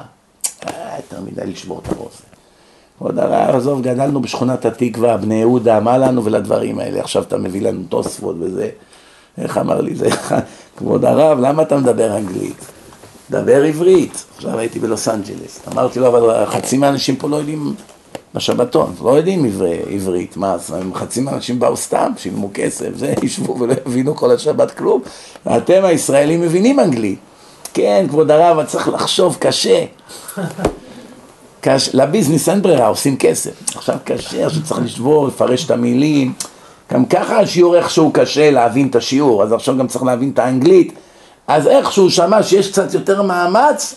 [0.67, 2.13] אה, יותר מדי לשבור את הראש.
[2.97, 7.61] כבוד הרב, עזוב, גדלנו בשכונת התקווה, בני יהודה, מה לנו ולדברים האלה, עכשיו אתה מביא
[7.61, 8.69] לנו תוספות וזה.
[9.37, 10.09] איך אמר לי זה?
[10.77, 12.65] כבוד הרב, למה אתה מדבר אנגלית?
[13.29, 14.25] דבר עברית.
[14.35, 15.59] עכשיו הייתי בלוס אנג'לס.
[15.71, 17.75] אמרתי לו, אבל חצי מהאנשים פה לא יודעים
[18.37, 19.45] בשבתון, לא יודעים
[19.91, 20.37] עברית.
[20.37, 20.55] מה,
[20.93, 25.01] חצי מהאנשים באו סתם, שילמו כסף, זה, ישבו ולא הבינו כל השבת כלום.
[25.45, 27.19] ואתם הישראלים מבינים אנגלית.
[27.73, 29.85] כן, כבוד הרב, צריך לחשוב קשה.
[31.61, 31.89] קש...
[31.93, 33.51] לביזנס אין ברירה, עושים כסף.
[33.75, 36.33] עכשיו קשה, עכשיו צריך לשבור, לפרש את המילים.
[36.93, 40.93] גם ככה השיעור איכשהו קשה להבין את השיעור, אז עכשיו גם צריך להבין את האנגלית.
[41.47, 43.95] אז איך שהוא שמע שיש קצת יותר מאמץ,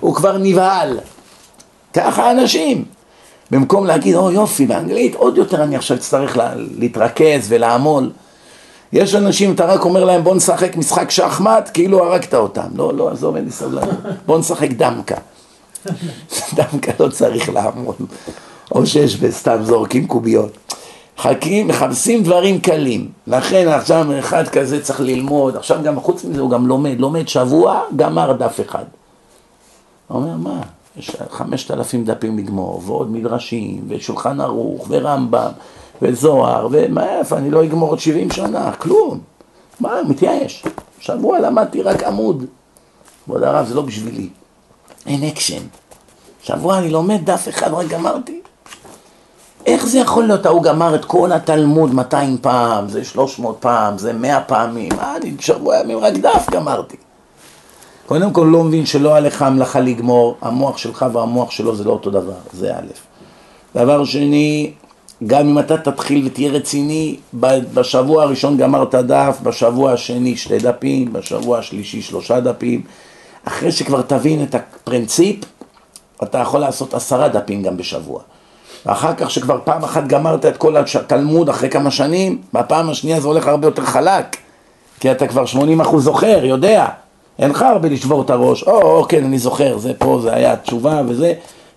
[0.00, 0.98] הוא כבר נבהל.
[1.94, 2.95] ככה אנשים.
[3.50, 8.10] במקום להגיד, או יופי, באנגלית עוד יותר אני עכשיו אצטרך לה, להתרכז ולעמול.
[8.92, 12.68] יש אנשים, אתה רק אומר להם בוא נשחק משחק שחמט, כאילו הרגת אותם.
[12.74, 13.94] לא, לא, עזוב, אין לי סבלנות.
[14.26, 15.16] בוא נשחק דמקה.
[16.56, 17.94] דמקה לא צריך לעמול.
[18.72, 20.56] או שיש וסתם זורקים קוביות.
[21.18, 23.08] חכים, מחפשים דברים קלים.
[23.26, 27.80] לכן עכשיו אחד כזה צריך ללמוד, עכשיו גם חוץ מזה הוא גם לומד, לומד שבוע,
[27.96, 28.84] גמר דף אחד.
[30.08, 30.60] הוא אומר, מה?
[30.96, 35.50] יש חמשת אלפים דפים לגמור, ועוד מדרשים, ושולחן ערוך, ורמב"ם,
[36.02, 39.18] וזוהר, ומה, איפה, אני לא אגמור עוד שבעים שנה, כלום.
[39.80, 40.64] מה, מתייאש.
[41.00, 42.44] שבוע למדתי רק עמוד.
[43.24, 44.28] כבוד הרב, זה לא בשבילי.
[45.06, 45.62] אין אקשן.
[46.42, 48.40] שבוע אני לומד דף אחד, רק גמרתי.
[49.66, 54.12] איך זה יכול להיות, ההוא גמר את כל התלמוד 200 פעם, זה 300 פעם, זה
[54.12, 56.96] 100 פעמים, אה, אני שבוע ימים רק דף גמרתי.
[58.06, 62.10] קודם כל לא מבין שלא עליך המלאכה לגמור, המוח שלך והמוח שלו זה לא אותו
[62.10, 62.86] דבר, זה א'.
[63.74, 64.72] דבר שני,
[65.26, 71.58] גם אם אתה תתחיל ותהיה רציני, בשבוע הראשון גמרת דף, בשבוע השני שתי דפים, בשבוע
[71.58, 72.82] השלישי שלושה דפים,
[73.44, 75.36] אחרי שכבר תבין את הפרינציפ,
[76.22, 78.20] אתה יכול לעשות עשרה דפים גם בשבוע.
[78.86, 83.28] ואחר כך שכבר פעם אחת גמרת את כל התלמוד אחרי כמה שנים, בפעם השנייה זה
[83.28, 84.36] הולך הרבה יותר חלק,
[85.00, 86.88] כי אתה כבר 80 אחוז זוכר, יודע,
[87.38, 90.56] אין לך הרבה לשבור את הראש, או, או כן אני זוכר, זה פה, זה היה
[90.56, 91.32] תשובה וזה,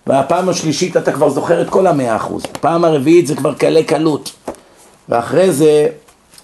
[0.06, 4.32] והפעם השלישית אתה כבר זוכר את כל המאה אחוז, פעם הרביעית זה כבר קלי קלות,
[5.08, 5.86] ואחרי זה,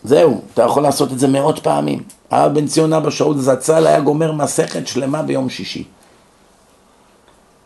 [0.04, 2.02] זהו, אתה יכול לעשות את זה מאות פעמים.
[2.30, 5.84] הרב בן ציון אבא שאול זצ"ל היה גומר מסכת שלמה ביום שישי.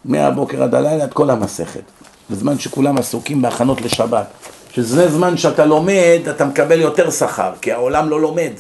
[0.05, 1.83] מהבוקר עד הלילה את כל המסכת.
[2.31, 4.27] בזמן שכולם עסוקים בהכנות לשבת.
[4.73, 8.53] שזה זמן שאתה לומד, אתה מקבל יותר שכר, כי העולם לא לומד,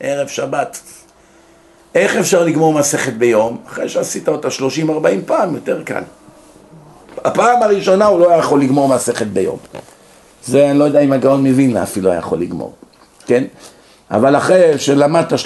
[0.00, 0.80] ערב שבת.
[1.96, 3.56] איך אפשר לגמור מסכת ביום?
[3.68, 4.50] אחרי שעשית אותה 30-40
[5.26, 6.02] פעם, יותר קל.
[7.24, 9.58] הפעם הראשונה הוא לא היה יכול לגמור מסכת ביום.
[10.44, 12.72] זה, אני לא יודע אם הגאון מווילנה אפילו היה יכול לגמור,
[13.26, 13.44] כן?
[14.10, 15.36] אבל אחרי שלמדת 30-40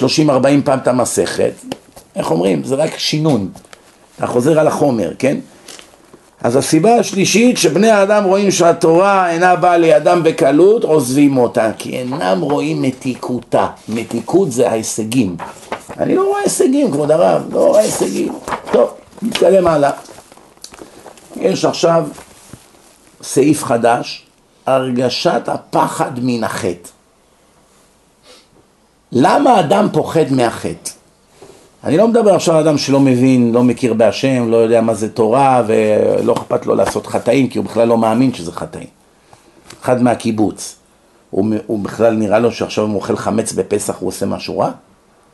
[0.65, 1.51] פעם את המסכת,
[2.15, 2.63] איך אומרים?
[2.63, 3.49] זה רק שינון.
[4.17, 5.37] אתה חוזר על החומר, כן?
[6.43, 12.41] אז הסיבה השלישית שבני האדם רואים שהתורה אינה באה לידם בקלות עוזבים אותה כי אינם
[12.41, 13.67] רואים מתיקותה.
[13.87, 15.37] מתיקות זה ההישגים.
[15.99, 18.33] אני לא רואה הישגים כבוד הרב, לא רואה הישגים.
[18.71, 18.89] טוב,
[19.21, 19.91] נתקדם הלאה.
[21.35, 22.07] יש עכשיו
[23.23, 24.25] סעיף חדש
[24.65, 26.89] הרגשת הפחד מן החטא.
[29.11, 31.00] למה אדם פוחד מהחטא?
[31.83, 35.09] אני לא מדבר עכשיו על אדם שלא מבין, לא מכיר בהשם, לא יודע מה זה
[35.09, 38.87] תורה ולא אכפת לו לעשות חטאים כי הוא בכלל לא מאמין שזה חטאים.
[39.83, 40.75] אחד מהקיבוץ,
[41.29, 44.71] הוא, הוא בכלל נראה לו שעכשיו הוא אוכל חמץ בפסח הוא עושה משהו רע?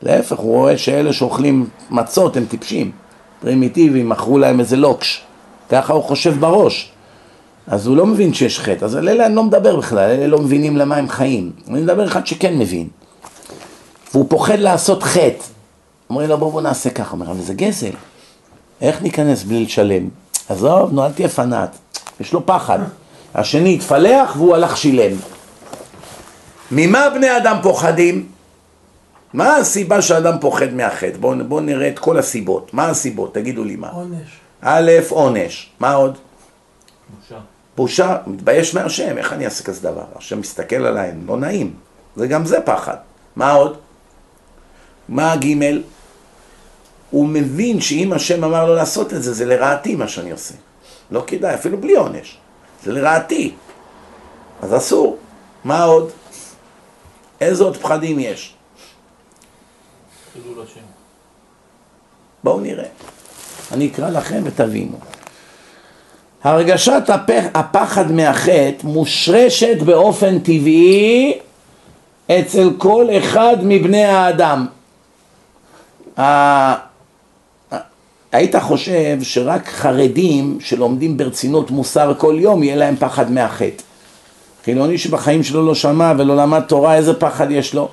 [0.02, 2.90] להפך, הוא רואה שאלה שאוכלים מצות הם טיפשים,
[3.40, 5.22] פרימיטיביים, מכרו להם איזה לוקש,
[5.68, 6.92] ככה הוא חושב בראש.
[7.66, 10.38] אז הוא לא מבין שיש חטא, אז על אלה אני לא מדבר בכלל, אלה לא
[10.38, 11.52] מבינים למה הם חיים.
[11.68, 12.88] אני מדבר אחד שכן מבין.
[14.14, 15.57] והוא פוחד לעשות חטא.
[16.10, 17.92] אומרים לו בוא בוא נעשה ככה, אומר אבל זה גזל,
[18.80, 20.08] איך ניכנס בלי לשלם?
[20.48, 21.76] עזוב, נו אל תהיה פנאט,
[22.20, 22.78] יש לו פחד.
[23.34, 25.16] השני התפלח והוא הלך שילם.
[26.70, 28.28] ממה בני אדם פוחדים?
[29.32, 31.16] מה הסיבה שאדם פוחד מהחטא?
[31.20, 32.74] בואו בוא נראה את כל הסיבות.
[32.74, 33.34] מה הסיבות?
[33.34, 33.88] תגידו לי מה.
[33.88, 34.40] עונש.
[34.60, 35.70] א', עונש.
[35.80, 36.18] מה עוד?
[37.20, 37.40] בושה.
[37.76, 40.04] בושה, מתבייש מהשם, איך אני אעשה כזה דבר?
[40.16, 41.74] השם מסתכל עליי, לא נעים.
[42.16, 42.96] זה גם זה פחד.
[43.36, 43.76] מה עוד?
[45.08, 45.82] מה הגימל?
[47.10, 50.54] הוא מבין שאם השם אמר לו לעשות את זה, זה לרעתי מה שאני עושה.
[51.10, 52.36] לא כדאי, אפילו בלי עונש.
[52.84, 53.54] זה לרעתי.
[54.62, 55.16] אז אסור.
[55.64, 56.10] מה עוד?
[57.40, 58.54] איזה עוד פחדים יש?
[60.32, 60.80] חילול השם.
[62.44, 62.88] בואו נראה.
[63.72, 64.98] אני אקרא לכם ותבינו.
[66.44, 71.38] הרגשת הפח, הפחד מהחטא מושרשת באופן טבעי
[72.30, 74.66] אצל כל אחד מבני האדם.
[78.38, 83.82] היית חושב שרק חרדים שלומדים ברצינות מוסר כל יום יהיה להם פחד מהחטא.
[84.64, 87.88] חילוני שבחיים שלו לא שמע ולא למד תורה, איזה פחד יש לו?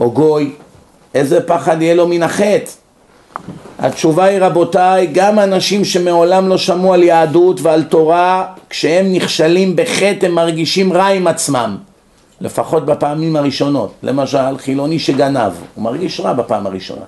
[0.00, 0.52] או גוי,
[1.14, 2.70] איזה פחד יהיה לו מן החטא?
[3.78, 10.26] התשובה היא רבותיי, גם אנשים שמעולם לא שמעו על יהדות ועל תורה, כשהם נכשלים בחטא
[10.26, 11.76] הם מרגישים רע עם עצמם,
[12.40, 13.92] לפחות בפעמים הראשונות.
[14.02, 17.04] למשל, חילוני שגנב, הוא מרגיש רע בפעם הראשונה.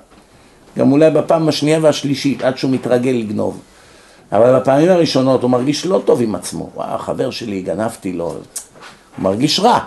[0.78, 3.60] גם אולי בפעם השנייה והשלישית, עד שהוא מתרגל לגנוב.
[4.32, 6.70] אבל בפעמים הראשונות הוא מרגיש לא טוב עם עצמו.
[6.74, 8.24] וואו, חבר שלי, גנבתי לו.
[8.24, 8.34] הוא
[9.18, 9.78] מרגיש רע.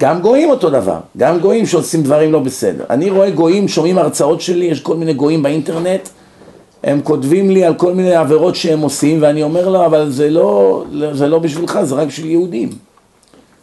[0.00, 2.84] גם גויים אותו דבר, גם גויים שעושים דברים לא בסדר.
[2.90, 6.08] אני רואה גויים, שומעים הרצאות שלי, יש כל מיני גויים באינטרנט,
[6.84, 10.84] הם כותבים לי על כל מיני עבירות שהם עושים, ואני אומר לו, אבל זה לא,
[11.12, 12.68] זה לא בשבילך, זה רק בשביל יהודים.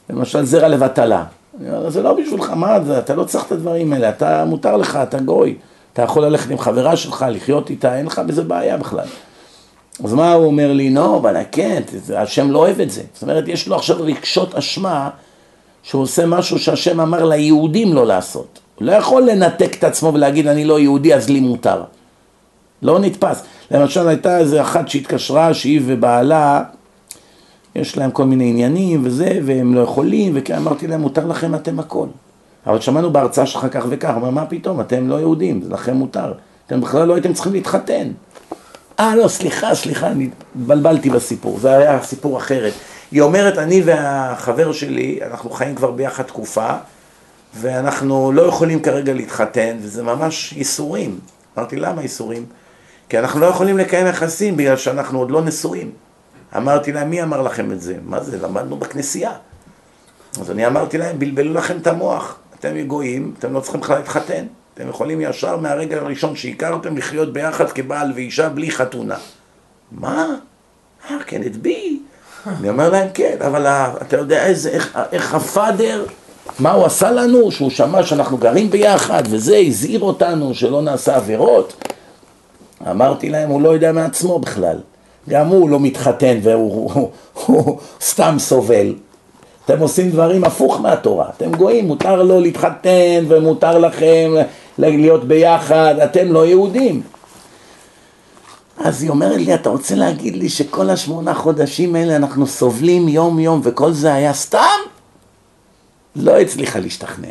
[0.10, 1.24] למשל זרע לבטלה.
[1.60, 4.78] אני אומר, זה לא בשבילך, מה זה, אתה לא צריך את הדברים האלה, אתה, מותר
[4.78, 5.58] לך, אתה גוי.
[5.94, 9.06] אתה יכול ללכת עם חברה שלך, לחיות איתה, אין לך בזה בעיה בכלל.
[10.04, 10.90] אז מה הוא אומר לי?
[10.90, 11.82] נו, אבל כן,
[12.16, 13.02] השם לא אוהב את זה.
[13.14, 15.10] זאת אומרת, יש לו עכשיו רגשות אשמה
[15.84, 18.60] שהוא עושה משהו שהשם אמר ליהודים לא לעשות.
[18.76, 21.84] הוא לא יכול לנתק את עצמו ולהגיד אני לא יהודי אז לי מותר.
[22.82, 23.44] לא נתפס.
[23.72, 26.64] למשל הייתה איזה אחת שהתקשרה שהיא ובעלה
[27.76, 32.08] יש להם כל מיני עניינים וזה והם לא יכולים ואמרתי להם מותר לכם אתם הכל.
[32.68, 36.34] אבל שמענו בהרצאה שלך כך וכך, אמר מה פתאום אתם לא יהודים, לכם מותר.
[36.68, 38.12] אתם בכלל לא הייתם צריכים להתחתן.
[39.00, 42.74] אה לא סליחה סליחה אני התבלבלתי בסיפור, זה היה סיפור אחרת.
[43.12, 46.70] היא אומרת, אני והחבר שלי, אנחנו חיים כבר ביחד תקופה,
[47.56, 51.20] ואנחנו לא יכולים כרגע להתחתן, וזה ממש ייסורים.
[51.58, 52.46] אמרתי, למה ייסורים?
[53.10, 55.92] כי אנחנו לא יכולים לקיים יחסים בגלל שאנחנו עוד לא נשואים.
[56.58, 57.96] אמרתי להם, מי אמר לכם את זה?
[58.06, 58.38] מה זה?
[58.38, 59.32] למדנו בכנסייה.
[60.42, 62.38] אז אני אמרתי להם, בלבלו לכם את המוח.
[62.60, 64.46] אתם גויים, אתם לא צריכים בכלל להתחתן.
[64.74, 69.18] אתם יכולים ישר מהרגע הראשון שהכרתם לחיות ביחד כבעל ואישה בלי חתונה.
[69.92, 70.28] מה?
[71.08, 71.70] How can it be?
[72.48, 73.68] אני אומר להם, כן, אבל
[74.02, 76.06] אתה יודע איזה, איך, איך הפאדר,
[76.60, 81.84] מה הוא עשה לנו, שהוא שמע שאנחנו גרים ביחד, וזה הזהיר אותנו שלא נעשה עבירות.
[82.90, 84.78] אמרתי להם, הוא לא יודע מעצמו בכלל.
[85.30, 87.12] גם הוא לא מתחתן והוא הוא, הוא,
[87.46, 88.94] הוא סתם סובל.
[89.66, 91.30] אתם עושים דברים הפוך מהתורה.
[91.38, 94.32] אתם גויים, מותר לו להתחתן ומותר לכם
[94.78, 97.02] להיות ביחד, אתם לא יהודים.
[98.78, 103.40] אז היא אומרת לי, אתה רוצה להגיד לי שכל השמונה חודשים האלה אנחנו סובלים יום
[103.40, 104.80] יום וכל זה היה סתם?
[106.16, 107.28] לא הצליחה להשתכנע.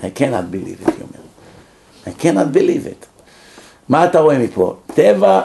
[0.00, 1.30] I cannot believe it, היא אומרת.
[2.06, 3.06] I cannot believe it.
[3.88, 4.74] מה אתה רואה מפה?
[4.94, 5.42] טבע,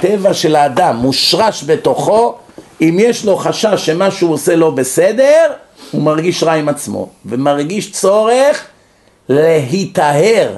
[0.00, 2.34] טבע של האדם מושרש בתוכו,
[2.80, 5.52] אם יש לו חשש שמה שהוא עושה לא בסדר,
[5.90, 8.66] הוא מרגיש רע עם עצמו, ומרגיש צורך
[9.28, 10.56] להיטהר,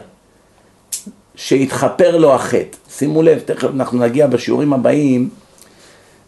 [1.34, 2.76] שיתחפר לו החטא.
[2.90, 5.28] שימו לב, תכף אנחנו נגיע בשיעורים הבאים,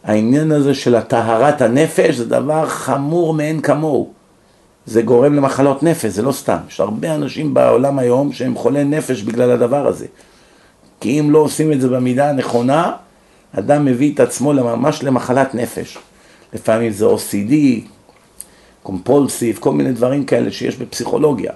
[0.05, 4.13] העניין הזה של הטהרת הנפש זה דבר חמור מאין כמוהו.
[4.87, 6.57] זה גורם למחלות נפש, זה לא סתם.
[6.69, 10.07] יש הרבה אנשים בעולם היום שהם חולי נפש בגלל הדבר הזה.
[11.03, 12.93] כי אם לא עושים את זה במידה הנכונה,
[13.59, 15.99] אדם מביא את עצמו ממש למחלת נפש.
[16.53, 17.55] לפעמים זה OCD,
[18.83, 21.53] קומפולסיב, כל מיני דברים כאלה שיש בפסיכולוגיה.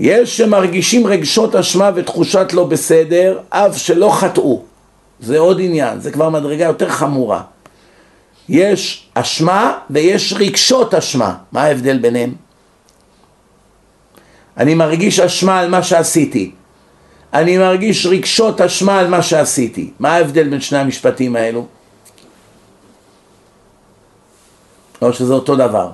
[0.00, 4.62] יש שמרגישים רגשות אשמה ותחושת לא בסדר, אף שלא חטאו.
[5.20, 7.42] זה עוד עניין, זה כבר מדרגה יותר חמורה.
[8.48, 11.34] יש אשמה ויש רגשות אשמה.
[11.52, 12.34] מה ההבדל ביניהם?
[14.56, 16.50] אני מרגיש אשמה על מה שעשיתי.
[17.34, 19.92] אני מרגיש רגשות אשמה על מה שעשיתי.
[19.98, 21.66] מה ההבדל בין שני המשפטים האלו?
[25.02, 25.90] או שזה אותו דבר.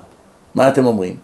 [0.55, 1.17] מה אתם אומרים?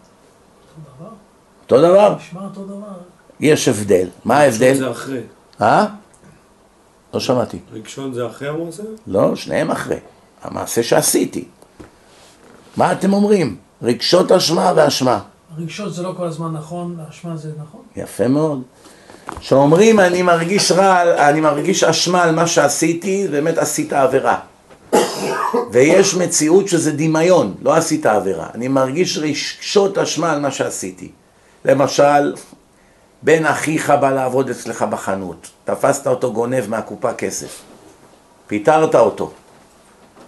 [1.63, 2.15] אותו דבר?
[2.15, 2.97] נשמע אותו דבר.
[3.39, 4.07] יש הבדל.
[4.25, 4.73] מה ההבדל?
[4.73, 5.21] זה אחרי.
[5.61, 5.85] אה?
[7.13, 7.59] לא שמעתי.
[7.71, 8.83] רגשון זה אחרי המעשה?
[9.07, 9.99] לא, שניהם אחרי.
[10.43, 11.45] המעשה שעשיתי.
[12.77, 13.57] מה אתם אומרים?
[13.81, 15.19] רגשות אשמה ואשמה.
[15.57, 17.81] רגשות זה לא כל הזמן נכון, אשמה זה נכון.
[17.95, 18.61] יפה מאוד.
[19.39, 24.39] שאומרים אני מרגיש רע, אני מרגיש אשמה על מה שעשיתי, באמת עשית עבירה.
[25.71, 28.47] ויש מציאות שזה דמיון, לא עשית עבירה.
[28.55, 31.11] אני מרגיש רגשות אשמה על מה שעשיתי.
[31.65, 32.33] למשל,
[33.21, 37.61] בן אחיך בא לעבוד אצלך בחנות, תפסת אותו גונב מהקופה כסף,
[38.47, 39.31] פיטרת אותו,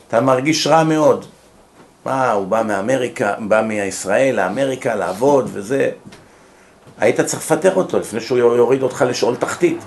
[0.08, 1.26] אתה מרגיש רע מאוד.
[2.06, 5.90] מה, הוא בא מאמריקה, בא מישראל לאמריקה לעבוד וזה.
[7.00, 9.78] היית צריך לפטר אותו לפני שהוא יוריד אותך לשאול תחתית.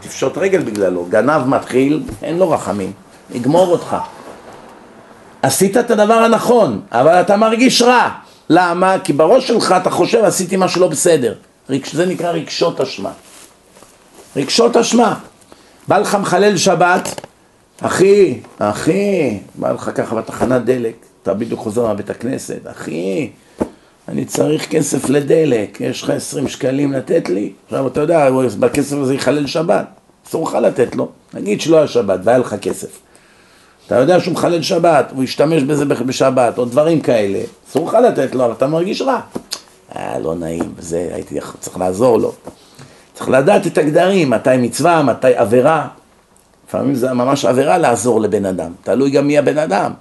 [0.00, 1.06] תפשוט רגל בגללו.
[1.08, 2.92] גנב מתחיל, אין לו רחמים,
[3.30, 3.96] יגמור אותך.
[5.42, 8.08] עשית את הדבר הנכון, אבל אתה מרגיש רע.
[8.50, 8.96] למה?
[9.04, 11.34] כי בראש שלך אתה חושב עשיתי משהו לא בסדר.
[11.92, 13.10] זה נקרא רגשות אשמה.
[14.36, 15.14] רגשות אשמה.
[15.88, 17.20] בא לך מחלל שבת,
[17.80, 23.30] אחי, אחי, בא לך ככה בתחנת דלק, אתה בדיוק חוזר מבית הכנסת, אחי,
[24.08, 27.52] אני צריך כסף לדלק, יש לך עשרים שקלים לתת לי?
[27.64, 29.86] עכשיו אתה יודע, בכסף הזה יחלל שבת,
[30.28, 32.98] אסור לך לתת לו, נגיד שלא היה שבת והיה לך כסף.
[33.86, 37.38] אתה יודע שהוא מחלל שבת, הוא ישתמש בזה בשבת, או דברים כאלה,
[37.70, 39.20] אסור לך לתת לו, אבל אתה מרגיש רע.
[39.94, 42.32] היה לא נעים, וזה, הייתי צריך לעזור לו.
[43.14, 45.88] צריך לדעת את הגדרים, מתי מצווה, מתי עבירה.
[46.68, 49.92] לפעמים זה ממש עבירה לעזור לבן אדם, תלוי גם מי הבן אדם.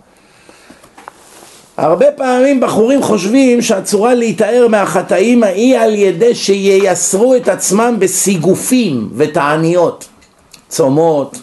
[1.78, 10.08] הרבה פעמים בחורים חושבים שהצורה להיטהר מהחטאים היא על ידי שייסרו את עצמם בסיגופים ותעניות,
[10.70, 11.38] צומות.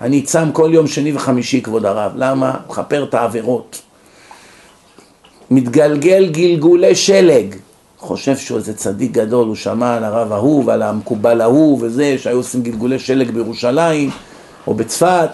[0.00, 2.54] אני צם כל יום שני וחמישי כבוד הרב, למה?
[2.68, 3.82] מכפר את העבירות.
[5.50, 7.54] מתגלגל גלגולי שלג,
[7.98, 12.36] חושב שהוא איזה צדיק גדול, הוא שמע על הרב ההוא ועל המקובל ההוא וזה, שהיו
[12.36, 14.10] עושים גלגולי שלג בירושלים
[14.66, 15.30] או בצפת,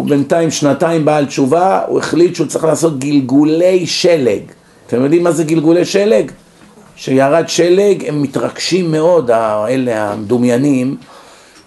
[0.00, 4.40] הוא בינתיים שנתיים בעל תשובה, הוא החליט שהוא צריך לעשות גלגולי שלג.
[4.86, 6.30] אתם יודעים מה זה גלגולי שלג?
[6.96, 10.96] כשירד שלג הם מתרגשים מאוד, האלה המדומיינים,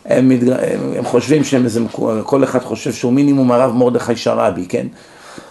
[0.05, 0.49] הם, מתג...
[0.97, 1.79] הם חושבים שהם איזה,
[2.23, 4.87] כל אחד חושב שהוא מינימום הרב מרדכי שרעבי, כן?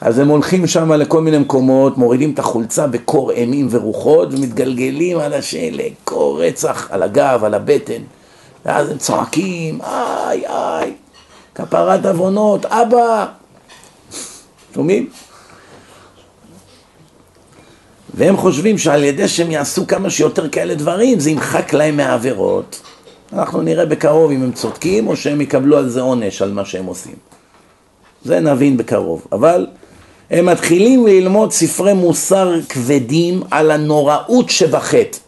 [0.00, 5.32] אז הם הולכים שם לכל מיני מקומות, מורידים את החולצה בקור אימים ורוחות ומתגלגלים על
[5.32, 8.02] השלג, קור רצח על הגב, על הבטן
[8.66, 10.92] ואז הם צועקים, איי איי,
[11.54, 13.26] כפרת עוונות, אבא,
[14.74, 15.10] שומעים?
[18.14, 22.80] והם חושבים שעל ידי שהם יעשו כמה שיותר כאלה דברים זה ימחק להם מהעבירות
[23.32, 26.86] אנחנו נראה בקרוב אם הם צודקים או שהם יקבלו על זה עונש על מה שהם
[26.86, 27.14] עושים
[28.24, 29.66] זה נבין בקרוב, אבל
[30.30, 35.18] הם מתחילים ללמוד ספרי מוסר כבדים על הנוראות שבחטא.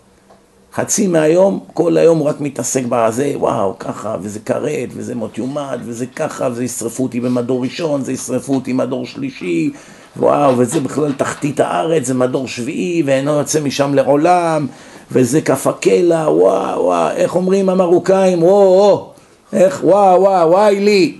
[0.75, 6.07] חצי מהיום, כל היום רק מתעסק בזה, וואו, ככה, וזה כרת, וזה מות יומד, וזה
[6.07, 9.71] ככה, וזה ישרפו אותי במדור ראשון, זה ישרפו אותי במדור שלישי,
[10.17, 14.67] וואו, וזה בכלל תחתית הארץ, זה מדור שביעי, ואינו יוצא משם לעולם,
[15.13, 19.13] וזה כף הקלע, וואו, וואו, איך אומרים המרוקאים, וואו, וואו,
[19.53, 21.17] איך, וואו, וואו, וואי לי,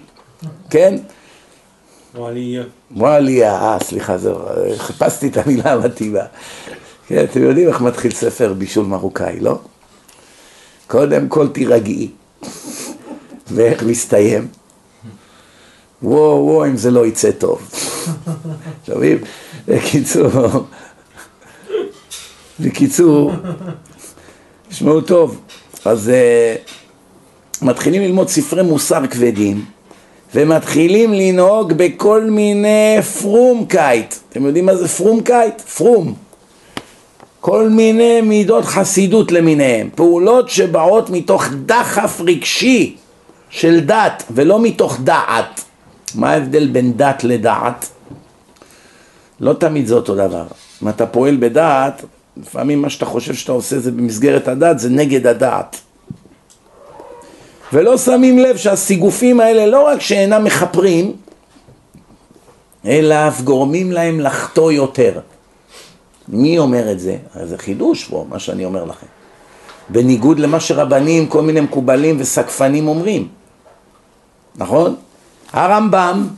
[0.71, 0.97] כן?
[2.15, 2.63] וואליה.
[2.97, 4.39] וואליה, אה, סליחה, זהו,
[4.77, 6.25] חיפשתי את המילה המתאימה.
[7.07, 9.59] כן, אתם יודעים איך מתחיל ספר בישול מרוקאי, לא?
[10.87, 12.11] קודם כל תירגעי.
[13.55, 14.49] ואיך מסתיים?
[16.03, 17.71] וואו, וואו, אם זה לא יצא טוב.
[18.87, 19.19] שומעים?
[19.69, 20.31] בקיצור,
[22.61, 23.33] בקיצור,
[24.69, 25.41] תשמעו טוב,
[25.85, 29.65] אז uh, מתחילים ללמוד ספרי מוסר כבדים
[30.35, 34.15] ומתחילים לנהוג בכל מיני פרומקייט.
[34.29, 35.61] אתם יודעים מה זה פרומקייט?
[35.61, 36.15] פרום.
[37.45, 39.89] כל מיני מידות חסידות למיניהם.
[39.95, 42.97] פעולות שבאות מתוך דחף רגשי
[43.51, 45.61] של דת ולא מתוך דעת.
[46.15, 47.89] מה ההבדל בין דת לדעת?
[49.41, 50.45] לא תמיד זה אותו דבר.
[50.83, 52.05] אם אתה פועל בדעת,
[52.37, 55.77] לפעמים מה שאתה חושב שאתה עושה זה במסגרת הדעת, זה נגד הדעת.
[57.73, 61.13] ולא שמים לב שהסיגופים האלה לא רק שאינם מכפרים,
[62.87, 65.21] אלא אף גורמים להם לחטוא יותר.
[66.29, 67.17] מי אומר את זה?
[67.45, 69.07] זה חידוש פה, מה שאני אומר לכם.
[69.89, 73.29] בניגוד למה שרבנים, כל מיני מקובלים וסקפנים אומרים.
[74.57, 74.97] נכון?
[75.53, 76.29] הרמב"ם,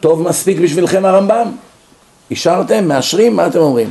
[0.00, 1.52] טוב מספיק בשבילכם הרמב"ם?
[2.30, 2.88] אישרתם?
[2.88, 3.36] מאשרים?
[3.36, 3.90] מה אתם אומרים?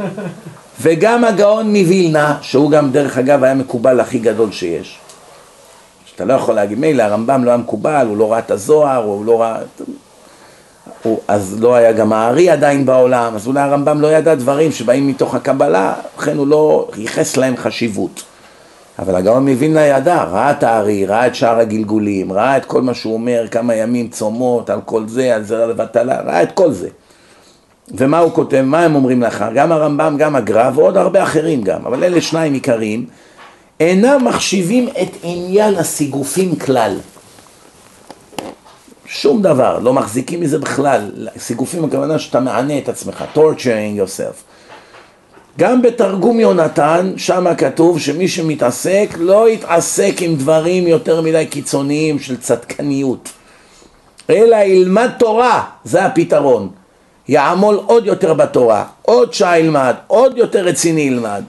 [0.82, 4.98] וגם הגאון מווילנה, שהוא גם דרך אגב היה מקובל הכי גדול שיש.
[6.14, 9.24] אתה לא יכול להגיד, מילא הרמב"ם לא היה מקובל, הוא לא ראה את הזוהר, הוא
[9.24, 9.58] לא ראה...
[11.02, 15.06] הוא, אז לא היה גם הארי עדיין בעולם, אז אולי הרמב"ם לא ידע דברים שבאים
[15.06, 18.22] מתוך הקבלה, לכן הוא לא ייחס להם חשיבות.
[18.98, 22.94] אבל הגאון מווילנה ידע, ראה את הארי, ראה את שאר הגלגולים, ראה את כל מה
[22.94, 26.88] שהוא אומר, כמה ימים צומות, על כל זה, על זה לבטלה, ראה את כל זה.
[27.94, 29.44] ומה הוא כותב, מה הם אומרים לך?
[29.54, 33.06] גם הרמב"ם, גם הגר"א ועוד הרבה אחרים גם, אבל אלה שניים עיקריים.
[33.80, 36.96] אינם מחשיבים את עניין הסיגופים כלל.
[39.10, 41.10] שום דבר, לא מחזיקים מזה בכלל.
[41.38, 44.34] סיגופים הכוונה שאתה מענה את עצמך, torturing yourself.
[45.58, 52.36] גם בתרגום יונתן, שם כתוב שמי שמתעסק לא יתעסק עם דברים יותר מדי קיצוניים של
[52.36, 53.28] צדקניות,
[54.30, 56.68] אלא ילמד תורה, זה הפתרון.
[57.28, 61.42] יעמול עוד יותר בתורה, עוד שעה ילמד, עוד יותר רציני ילמד.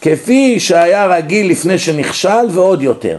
[0.00, 3.18] כפי שהיה רגיל לפני שנכשל ועוד יותר.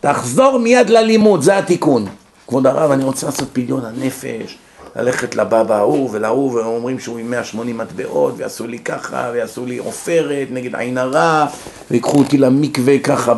[0.00, 2.06] תחזור מיד ללימוד, זה התיקון.
[2.54, 4.58] כבוד הרב, אני רוצה לעשות פדיון הנפש,
[4.96, 9.78] ללכת לבבא ההוא ולהוא, והם אומרים שהוא עם 180 מטבעות, ויעשו לי ככה, ויעשו לי
[9.78, 11.46] עופרת נגד עין הרע,
[11.90, 13.34] ויקחו אותי למקווה ככה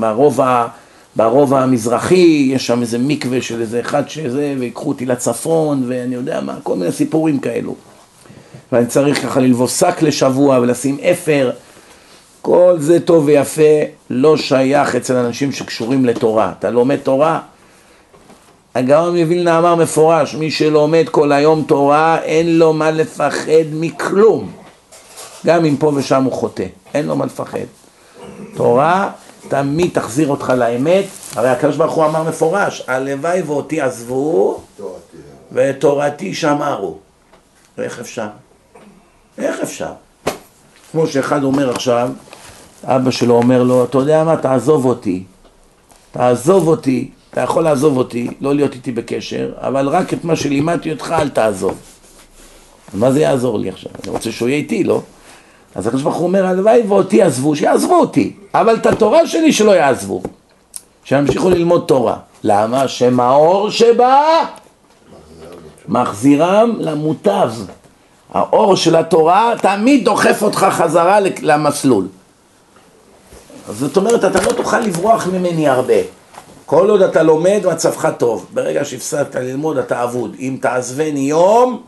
[0.00, 0.66] ברובע,
[1.16, 6.40] ברובע המזרחי, יש שם איזה מקווה של איזה אחד שזה, ויקחו אותי לצפון, ואני יודע
[6.40, 7.74] מה, כל מיני סיפורים כאלו.
[8.72, 11.50] ואני צריך ככה ללבוש שק לשבוע ולשים אפר,
[12.42, 16.52] כל זה טוב ויפה, לא שייך אצל אנשים שקשורים לתורה.
[16.58, 17.40] אתה לומד תורה?
[18.74, 24.52] הגאון מווילנה אמר מפורש, מי שלומד כל היום תורה, אין לו מה לפחד מכלום.
[25.46, 27.58] גם אם פה ושם הוא חוטא, אין לו מה לפחד.
[28.56, 29.10] תורה
[29.48, 31.04] תמיד תחזיר אותך לאמת,
[31.36, 34.60] הרי הקדוש ברוך הוא אמר מפורש, הלוואי ואותי עזבו
[35.52, 36.98] ותורתי שמרו.
[37.78, 38.26] איך אפשר?
[39.38, 39.92] איך אפשר?
[40.92, 42.10] כמו שאחד אומר עכשיו,
[42.84, 45.24] אבא שלו אומר לו, אתה יודע מה, תעזוב אותי.
[46.12, 50.92] תעזוב אותי, אתה יכול לעזוב אותי, לא להיות איתי בקשר, אבל רק את מה שלימדתי
[50.92, 51.78] אותך אל תעזוב.
[52.94, 53.92] מה זה יעזור לי עכשיו?
[54.04, 55.02] אני רוצה שהוא יהיה איתי, לא?
[55.74, 59.70] אז הקדוש ברוך הוא אומר, הלוואי ואותי עזבו, שיעזבו אותי, אבל את התורה שלי שלא
[59.70, 60.22] יעזבו,
[61.04, 62.16] שימשיכו ללמוד תורה.
[62.44, 62.88] למה?
[62.88, 64.44] שמאור שבא
[65.88, 67.50] מחזירם למוטב.
[68.32, 72.06] האור של התורה תמיד דוחף אותך חזרה למסלול.
[73.68, 75.94] זאת אומרת, אתה לא תוכל לברוח ממני הרבה.
[76.70, 78.46] כל עוד אתה לומד, מצבך טוב.
[78.54, 80.36] ברגע שהפסדת ללמוד, אתה אבוד.
[80.38, 81.82] אם תעזבני יום,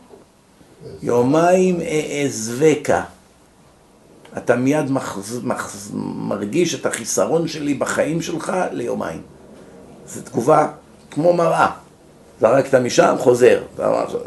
[1.01, 3.03] יומיים אעזבקה.
[4.37, 9.21] אתה מיד מחז, מחז, מרגיש את החיסרון שלי בחיים שלך ליומיים.
[10.07, 10.67] זו תגובה
[11.11, 11.69] כמו מראה.
[12.41, 13.61] זרקת משם, חוזר.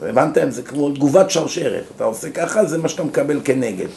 [0.02, 0.50] הבנתם?
[0.50, 1.84] זה כמו תגובת שרשרת.
[1.96, 3.88] אתה עושה ככה, זה מה שאתה מקבל כנגד.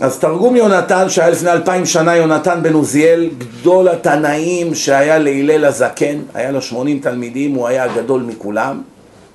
[0.00, 6.18] אז תרגום יונתן, שהיה לפני אלפיים שנה, יונתן בן עוזיאל, גדול התנאים שהיה להלל הזקן,
[6.34, 8.82] היה לו שמונים תלמידים, הוא היה הגדול מכולם.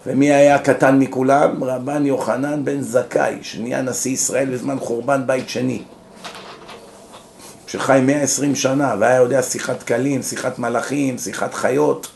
[0.07, 1.63] ומי היה הקטן מכולם?
[1.63, 5.81] רבן יוחנן בן זכאי, שנהיה נשיא ישראל בזמן חורבן בית שני.
[7.67, 12.07] שחי 120 שנה, והיה יודע שיחת כלים, שיחת מלאכים, שיחת חיות.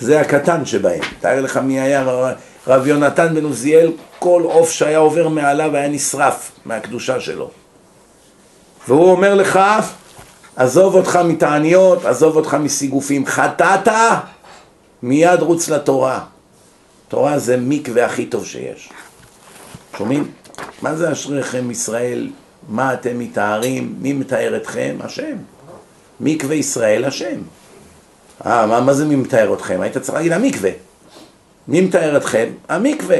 [0.00, 1.02] זה הקטן שבהם.
[1.20, 2.04] תאר לך מי היה
[2.66, 7.59] רב יונתן בן עוזיאל, כל עוף שהיה עובר מעליו היה נשרף מהקדושה שלו.
[8.88, 9.60] והוא אומר לך,
[10.56, 13.26] עזוב אותך מתעניות, עזוב אותך מסיגופים.
[13.26, 13.88] חטאת,
[15.02, 16.20] מיד רוץ לתורה.
[17.08, 18.88] תורה זה מקווה הכי טוב שיש.
[19.98, 20.30] שומעים?
[20.82, 22.30] מה זה אשריכם ישראל?
[22.68, 23.94] מה אתם מתארים?
[23.98, 24.96] מי מתאר אתכם?
[25.00, 25.36] השם.
[26.20, 27.40] מקווה ישראל השם.
[28.46, 29.80] אה, מה, מה זה מי מתאר אתכם?
[29.80, 30.70] היית צריך להגיד המקווה.
[31.68, 32.48] מי מתאר אתכם?
[32.68, 33.18] המקווה.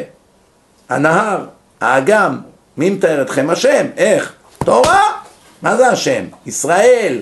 [0.88, 1.46] הנהר,
[1.80, 2.40] האגם.
[2.76, 3.50] מי מתאר אתכם?
[3.50, 3.86] השם.
[3.96, 4.32] איך?
[4.64, 5.19] תורה.
[5.62, 6.24] מה זה השם?
[6.46, 7.20] ישראל.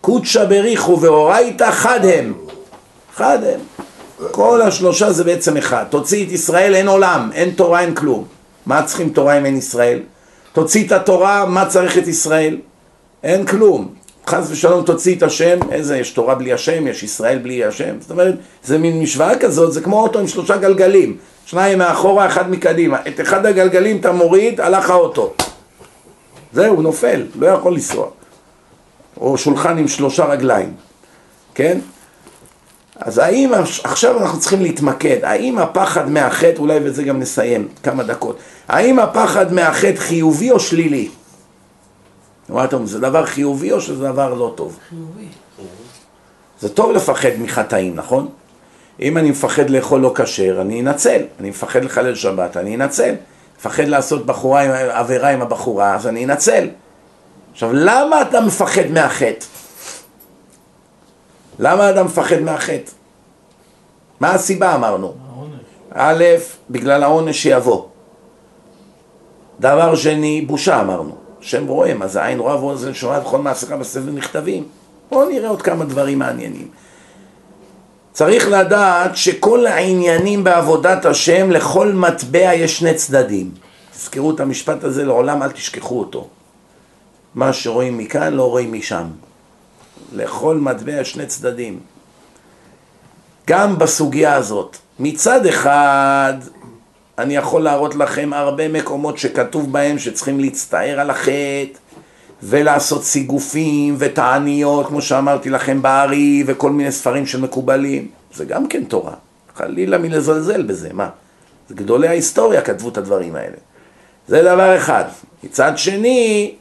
[0.00, 2.34] קודשא בריחו ואורייתא חד הם.
[3.14, 3.60] חד הם.
[4.30, 5.84] כל השלושה זה בעצם אחד.
[5.90, 8.24] תוציא את ישראל, אין עולם, אין תורה, אין כלום.
[8.66, 10.00] מה צריכים תורה אם אין ישראל?
[10.52, 12.58] תוציא את התורה, מה צריך את ישראל?
[13.22, 13.94] אין כלום.
[14.26, 17.94] חס ושלום תוציא את השם, איזה, יש תורה בלי השם, יש ישראל בלי השם.
[18.00, 21.16] זאת אומרת, זה מין משוואה כזאת, זה כמו אוטו עם שלושה גלגלים.
[21.46, 22.98] שניים מאחורה, אחד מקדימה.
[23.08, 25.34] את אחד הגלגלים אתה מוריד, הלך האוטו.
[26.52, 28.08] זהו, הוא נופל, לא יכול לנסוע.
[29.20, 30.72] או שולחן עם שלושה רגליים,
[31.54, 31.78] כן?
[32.96, 33.52] אז האם,
[33.84, 38.38] עכשיו אנחנו צריכים להתמקד, האם הפחד מהחטא, אולי בזה גם נסיים כמה דקות,
[38.68, 41.08] האם הפחד מהחטא חיובי או שלילי?
[42.48, 44.78] מה אתה אומר, זה דבר חיובי או שזה דבר לא טוב?
[44.88, 45.26] חיובי.
[46.60, 48.28] זה טוב לפחד מחטאים, נכון?
[49.00, 51.22] אם אני מפחד לאכול לא כשר, אני אנצל.
[51.40, 53.14] אני מפחד לחלל שבת, אני אנצל.
[53.58, 56.68] מפחד לעשות בחורה עם, עבירה עם הבחורה, אז אני אנצל.
[57.52, 59.46] עכשיו, למה אתה מפחד מהחטא?
[61.58, 62.90] למה אדם מפחד מהחטא?
[64.20, 65.14] מה הסיבה אמרנו?
[65.94, 66.24] א',
[66.70, 67.84] בגלל העונש שיבוא.
[69.60, 71.16] דבר שני, בושה אמרנו.
[71.40, 74.64] השם רואה מה זה עין רואה ואוזן שומעת וכל מעשיך בספר נכתבים.
[75.10, 76.68] בואו נראה עוד כמה דברים מעניינים.
[78.16, 83.50] צריך לדעת שכל העניינים בעבודת השם, לכל מטבע יש שני צדדים.
[83.92, 86.28] תזכרו את המשפט הזה, לעולם אל תשכחו אותו.
[87.34, 89.04] מה שרואים מכאן לא רואים משם.
[90.12, 91.80] לכל מטבע שני צדדים.
[93.46, 94.76] גם בסוגיה הזאת.
[94.98, 96.34] מצד אחד,
[97.18, 101.78] אני יכול להראות לכם הרבה מקומות שכתוב בהם שצריכים להצטער על החטא
[102.42, 108.08] ולעשות סיגופים ותעניות, כמו שאמרתי לכם, בארי וכל מיני ספרים שמקובלים.
[108.34, 109.14] זה גם כן תורה.
[109.56, 111.08] חלילה מלזלזל בזה, מה?
[111.68, 113.56] זה גדולי ההיסטוריה כתבו את הדברים האלה.
[114.28, 115.04] זה דבר אחד.
[115.44, 116.54] מצד שני,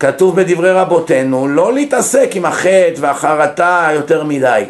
[0.00, 4.64] כתוב בדברי רבותינו לא להתעסק עם החטא והחרטה יותר מדי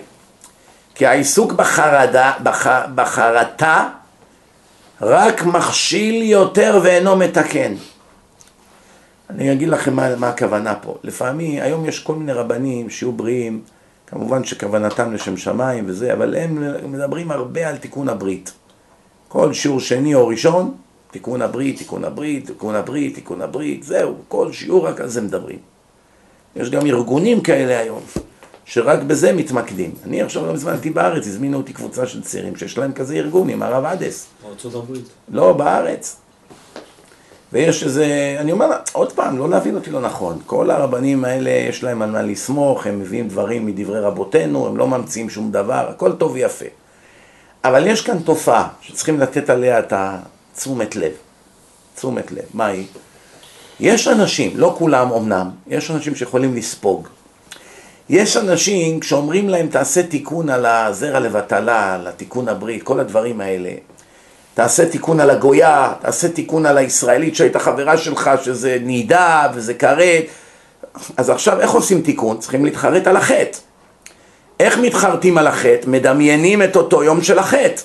[0.95, 3.89] כי העיסוק בחרדה, בח, בחרטה
[5.03, 7.75] רק מכשיל יותר ואינו מתקן.
[9.31, 10.95] אני אגיד לכם מה, מה הכוונה פה.
[11.05, 13.63] לפעמים, היום יש כל מיני רבנים שיהיו בריאים,
[14.07, 18.53] כמובן שכוונתם לשם שמיים וזה, אבל הם מדברים הרבה על תיקון הברית.
[19.29, 20.75] כל שיעור שני או ראשון,
[21.11, 25.59] תיקון הברית, תיקון הברית, תיקון הברית, תיקון הברית, זהו, כל שיעור רק על זה מדברים.
[26.57, 28.01] יש גם ארגונים כאלה היום,
[28.65, 29.95] שרק בזה מתמקדים.
[30.05, 33.49] אני עכשיו לא מזמן הייתי בארץ, הזמינו אותי קבוצה של צעירים שיש להם כזה ארגון
[33.49, 34.27] עם הרב אדס.
[34.43, 35.05] בארצות הברית.
[35.29, 36.17] לא, בארץ.
[37.53, 41.83] ויש איזה, אני אומר, עוד פעם, לא להבין אותי לא נכון, כל הרבנים האלה יש
[41.83, 46.13] להם על מה לסמוך, הם מביאים דברים מדברי רבותינו, הם לא ממציאים שום דבר, הכל
[46.13, 46.67] טוב ויפה.
[47.65, 51.13] אבל יש כאן תופעה שצריכים לתת עליה את התשומת לב.
[51.95, 52.45] תשומת לב.
[52.55, 52.87] מה היא?
[53.81, 57.09] יש אנשים, לא כולם אמנם, יש אנשים שיכולים לספוג.
[58.09, 63.71] יש אנשים, כשאומרים להם תעשה תיקון על הזרע לבטלה, על התיקון הברית, כל הדברים האלה,
[64.59, 70.25] תעשה תיקון על הגויה, תעשה תיקון על הישראלית שהייתה חברה שלך, שזה נידה וזה כרת.
[71.17, 72.39] אז עכשיו איך עושים תיקון?
[72.39, 73.59] צריכים להתחרט על החטא.
[74.61, 75.87] איך מתחרטים על החטא?
[75.87, 77.83] מדמיינים את אותו יום של החטא.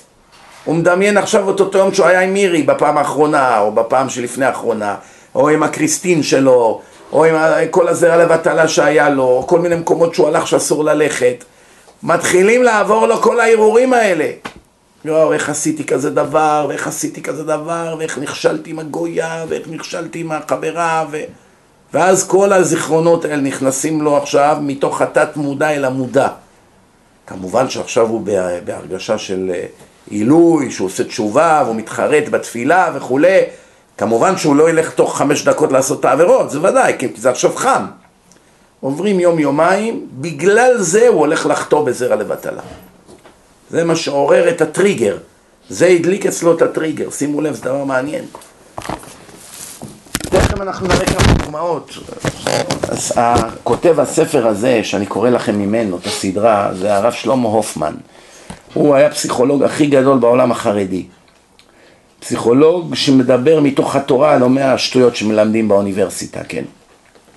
[0.64, 4.44] הוא מדמיין עכשיו את אותו יום שהוא היה עם מירי בפעם האחרונה, או בפעם שלפני
[4.44, 4.94] האחרונה,
[5.34, 6.80] או עם הקריסטין שלו,
[7.12, 7.34] או עם
[7.70, 11.44] כל הזרע לבטלה שהיה לו, או כל מיני מקומות שהוא הלך שאסור ללכת.
[12.02, 14.26] מתחילים לעבור לו כל הערעורים האלה.
[15.04, 20.20] יואו, איך עשיתי כזה דבר, ואיך עשיתי כזה דבר, ואיך נכשלתי עם הגויה, ואיך נכשלתי
[20.20, 21.18] עם החברה, ו...
[21.92, 26.28] ואז כל הזיכרונות האלה נכנסים לו עכשיו מתוך התת מודע אל המודע.
[27.26, 28.26] כמובן שעכשיו הוא
[28.64, 29.66] בהרגשה של אה,
[30.10, 33.40] עילוי, שהוא עושה תשובה, והוא מתחרט בתפילה וכולי.
[33.98, 37.52] כמובן שהוא לא ילך תוך חמש דקות לעשות את העבירות, זה ודאי, כי זה עכשיו
[37.56, 37.84] חם.
[38.80, 42.62] עוברים יום-יומיים, בגלל זה הוא הולך לחטוא בזרע לבטלה.
[43.70, 45.16] זה מה שעורר את הטריגר.
[45.68, 48.24] זה הדליק אצלו את הטריגר, שימו לב, זה דבר מעניין.
[50.20, 51.90] תכף אנחנו נראה כמה דוגמאות.
[53.62, 57.94] כותב הספר הזה, שאני קורא לכם ממנו, את הסדרה, זה הרב שלמה הופמן.
[58.74, 61.06] הוא היה פסיכולוג הכי גדול בעולם החרדי.
[62.20, 66.64] פסיכולוג שמדבר מתוך התורה, לא מהשטויות שמלמדים באוניברסיטה, כן?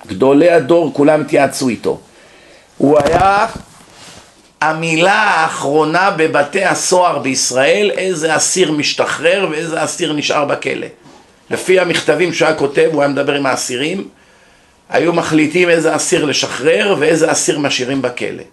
[0.07, 1.99] גדולי הדור, כולם התייעצו איתו.
[2.77, 3.47] הוא היה
[4.61, 10.87] המילה האחרונה בבתי הסוהר בישראל, איזה אסיר משתחרר ואיזה אסיר נשאר בכלא.
[11.49, 14.07] לפי המכתבים שהוא היה כותב, הוא היה מדבר עם האסירים,
[14.89, 18.43] היו מחליטים איזה אסיר לשחרר ואיזה אסיר משאירים בכלא.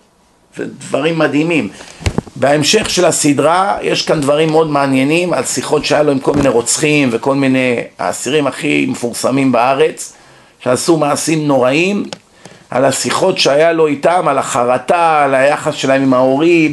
[0.56, 1.68] זה דברים מדהימים.
[2.36, 6.48] בהמשך של הסדרה יש כאן דברים מאוד מעניינים על שיחות שהיה לו עם כל מיני
[6.48, 10.12] רוצחים וכל מיני האסירים הכי מפורסמים בארץ
[10.60, 12.04] שעשו מעשים נוראים
[12.74, 16.70] על השיחות שהיה לו איתם, על החרטה, על היחס שלהם עם ההורים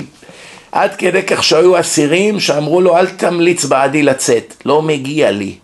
[0.72, 5.56] עד כדי כך שהיו אסירים שאמרו לו אל תמליץ בעדי לצאת, לא מגיע לי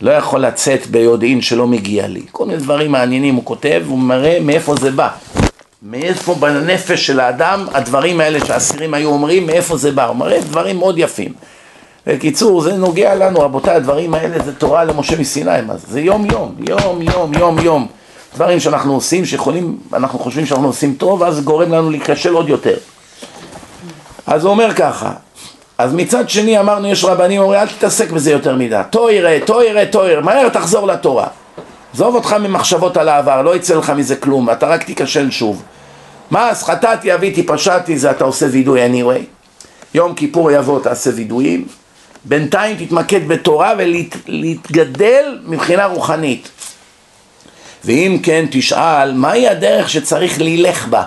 [0.00, 4.38] לא יכול לצאת ביודעין שלא מגיע לי כל מיני דברים מעניינים הוא כותב, הוא מראה
[4.40, 5.08] מאיפה זה בא
[5.82, 10.76] מאיפה בנפש של האדם הדברים האלה שהאסירים היו אומרים, מאיפה זה בא, הוא מראה דברים
[10.76, 11.32] מאוד יפים.
[12.06, 15.50] בקיצור, זה נוגע לנו, רבותיי, הדברים האלה זה תורה למשה מסיני?
[15.88, 18.01] זה יום יום, יום יום, יום יום.
[18.34, 22.76] דברים שאנחנו עושים, שיכולים, אנחנו חושבים שאנחנו עושים טוב, אז גורם לנו להיכשל עוד יותר.
[24.26, 25.12] אז הוא אומר ככה,
[25.78, 28.80] אז מצד שני אמרנו, יש רבנים אומרים, אל תתעסק בזה יותר מדי.
[28.90, 31.26] תוירה, תוירה, תוירה, מהר תחזור לתורה.
[31.94, 35.62] עזוב אותך ממחשבות על העבר, לא יצא לך מזה כלום, אתה רק תיכשל שוב.
[36.30, 39.24] מה אז חטאתי, אביתי, פשעתי, זה אתה עושה וידוי anyway.
[39.94, 41.66] יום כיפור יבוא, תעשה וידויים.
[42.24, 46.48] בינתיים תתמקד בתורה ולהתגדל מבחינה רוחנית.
[47.84, 51.06] ואם כן, תשאל, מהי הדרך שצריך להילך בה?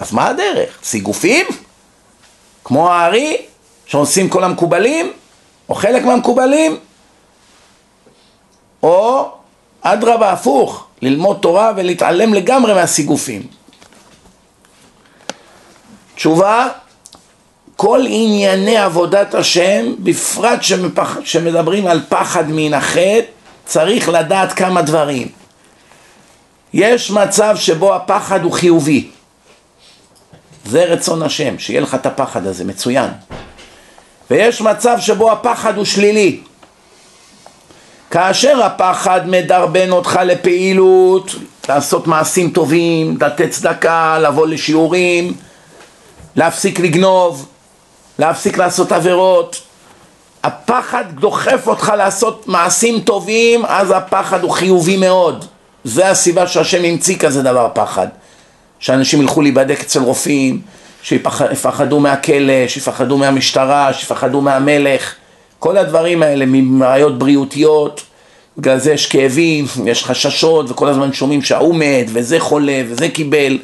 [0.00, 0.78] אז מה הדרך?
[0.82, 1.46] סיגופים?
[2.64, 3.36] כמו הארי,
[3.86, 5.12] שעושים כל המקובלים?
[5.68, 6.78] או חלק מהמקובלים?
[8.82, 9.30] או
[9.80, 13.42] אדרבה הפוך, ללמוד תורה ולהתעלם לגמרי מהסיגופים.
[16.14, 16.68] תשובה,
[17.76, 21.18] כל ענייני עבודת השם, בפרט שמפח...
[21.24, 23.35] שמדברים על פחד מן החטא,
[23.66, 25.28] צריך לדעת כמה דברים.
[26.72, 29.08] יש מצב שבו הפחד הוא חיובי.
[30.64, 33.10] זה רצון השם, שיהיה לך את הפחד הזה, מצוין.
[34.30, 36.40] ויש מצב שבו הפחד הוא שלילי.
[38.10, 41.34] כאשר הפחד מדרבן אותך לפעילות,
[41.68, 45.34] לעשות מעשים טובים, לתת צדקה, לבוא לשיעורים,
[46.36, 47.48] להפסיק לגנוב,
[48.18, 49.65] להפסיק לעשות עבירות.
[50.46, 55.44] הפחד דוחף אותך לעשות מעשים טובים, אז הפחד הוא חיובי מאוד.
[55.84, 58.06] זה הסיבה שהשם המציא כזה דבר פחד.
[58.78, 60.60] שאנשים ילכו להיבדק אצל רופאים,
[61.02, 65.14] שיפחדו מהכלא, שיפחדו מהמשטרה, שיפחדו מהמלך.
[65.58, 68.02] כל הדברים האלה מבעיות בריאותיות,
[68.58, 73.58] בגלל זה יש כאבים, יש חששות, וכל הזמן שומעים שההוא מת, וזה חולה, וזה קיבל.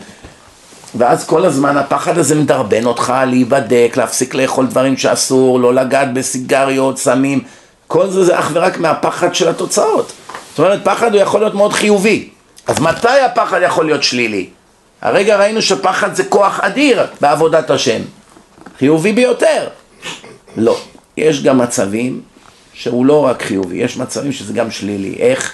[0.94, 6.98] ואז כל הזמן הפחד הזה מדרבן אותך להיבדק, להפסיק לאכול דברים שאסור, לא לגעת בסיגריות,
[6.98, 7.40] סמים,
[7.86, 10.12] כל זה זה אך ורק מהפחד של התוצאות.
[10.50, 12.28] זאת אומרת, פחד הוא יכול להיות מאוד חיובי.
[12.66, 14.46] אז מתי הפחד יכול להיות שלילי?
[15.02, 18.00] הרגע ראינו שפחד זה כוח אדיר בעבודת השם.
[18.78, 19.68] חיובי ביותר.
[20.56, 20.76] לא.
[21.16, 22.20] יש גם מצבים
[22.72, 25.16] שהוא לא רק חיובי, יש מצבים שזה גם שלילי.
[25.18, 25.52] איך?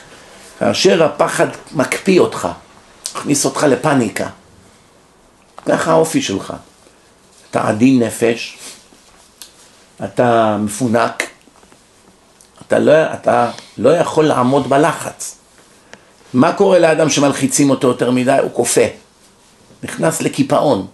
[0.58, 2.48] כאשר הפחד מקפיא אותך,
[3.16, 4.26] מכניס אותך לפניקה.
[5.68, 6.54] ככה האופי שלך.
[7.50, 8.58] אתה עדין נפש,
[10.04, 11.22] אתה מפונק,
[12.66, 15.38] אתה לא, אתה לא יכול לעמוד בלחץ.
[16.34, 18.38] מה קורה לאדם שמלחיצים אותו יותר מדי?
[18.42, 18.84] הוא כופה,
[19.82, 20.86] נכנס לקיפאון.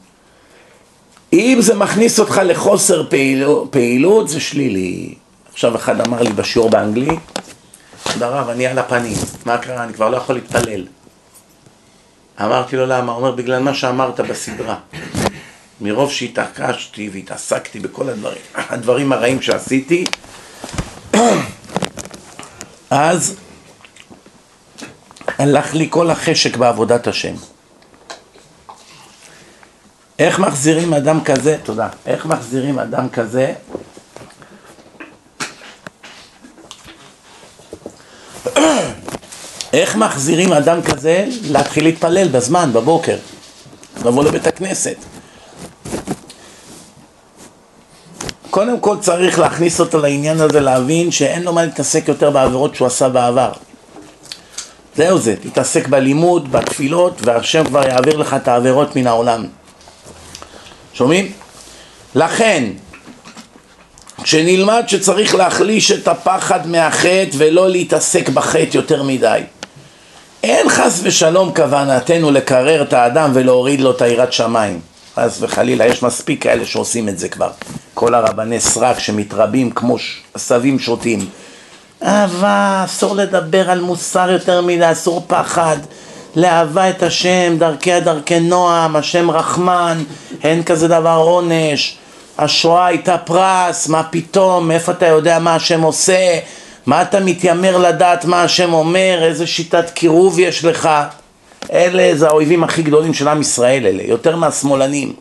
[1.32, 5.14] אם זה מכניס אותך לחוסר פעילות, פעילות זה שלילי.
[5.52, 7.20] עכשיו אחד אמר לי בשיעור באנגלית,
[8.04, 9.16] כבוד הרב, אני על הפנים,
[9.46, 9.84] מה קרה?
[9.84, 10.86] אני כבר לא יכול להתפלל.
[12.40, 13.12] אמרתי לו למה?
[13.12, 14.76] הוא אומר, בגלל מה שאמרת בסדרה.
[15.80, 20.04] מרוב שהתעקשתי והתעסקתי בכל הדברים, הדברים הרעים שעשיתי,
[22.90, 23.36] אז
[25.38, 27.34] הלך לי כל החשק בעבודת השם.
[30.18, 33.54] איך מחזירים אדם כזה, תודה, איך מחזירים אדם כזה
[39.74, 43.16] איך מחזירים אדם כזה להתחיל להתפלל בזמן, בבוקר,
[44.04, 44.96] לבוא לבית הכנסת?
[48.50, 52.86] קודם כל צריך להכניס אותו לעניין הזה, להבין שאין לו מה להתעסק יותר בעבירות שהוא
[52.86, 53.52] עשה בעבר.
[54.96, 59.46] זהו זה, תתעסק בלימוד, בתפילות, והשם כבר יעביר לך את העבירות מן העולם.
[60.92, 61.32] שומעים?
[62.14, 62.64] לכן,
[64.22, 69.40] כשנלמד שצריך להחליש את הפחד מהחטא ולא להתעסק בחטא יותר מדי.
[70.44, 74.80] אין חס ושלום כוונתנו לקרר את האדם ולהוריד לו את היראת שמיים.
[75.16, 77.50] חס וחלילה, יש מספיק כאלה שעושים את זה כבר.
[77.94, 79.96] כל הרבני סרק שמתרבים כמו
[80.34, 81.26] עשבים שוטים.
[82.02, 85.76] אהבה, אסור לדבר על מוסר יותר מדי, אסור פחד.
[86.36, 90.02] לאהבה את השם, דרכי דרכי נועם, השם רחמן,
[90.42, 91.96] אין כזה דבר עונש.
[92.38, 96.38] השואה הייתה פרס, מה פתאום, מאיפה אתה יודע מה השם עושה?
[96.86, 99.18] מה אתה מתיימר לדעת מה השם אומר?
[99.22, 100.88] איזה שיטת קירוב יש לך?
[101.72, 105.12] אלה זה האויבים הכי גדולים של עם ישראל אלה, יותר מהשמאלנים.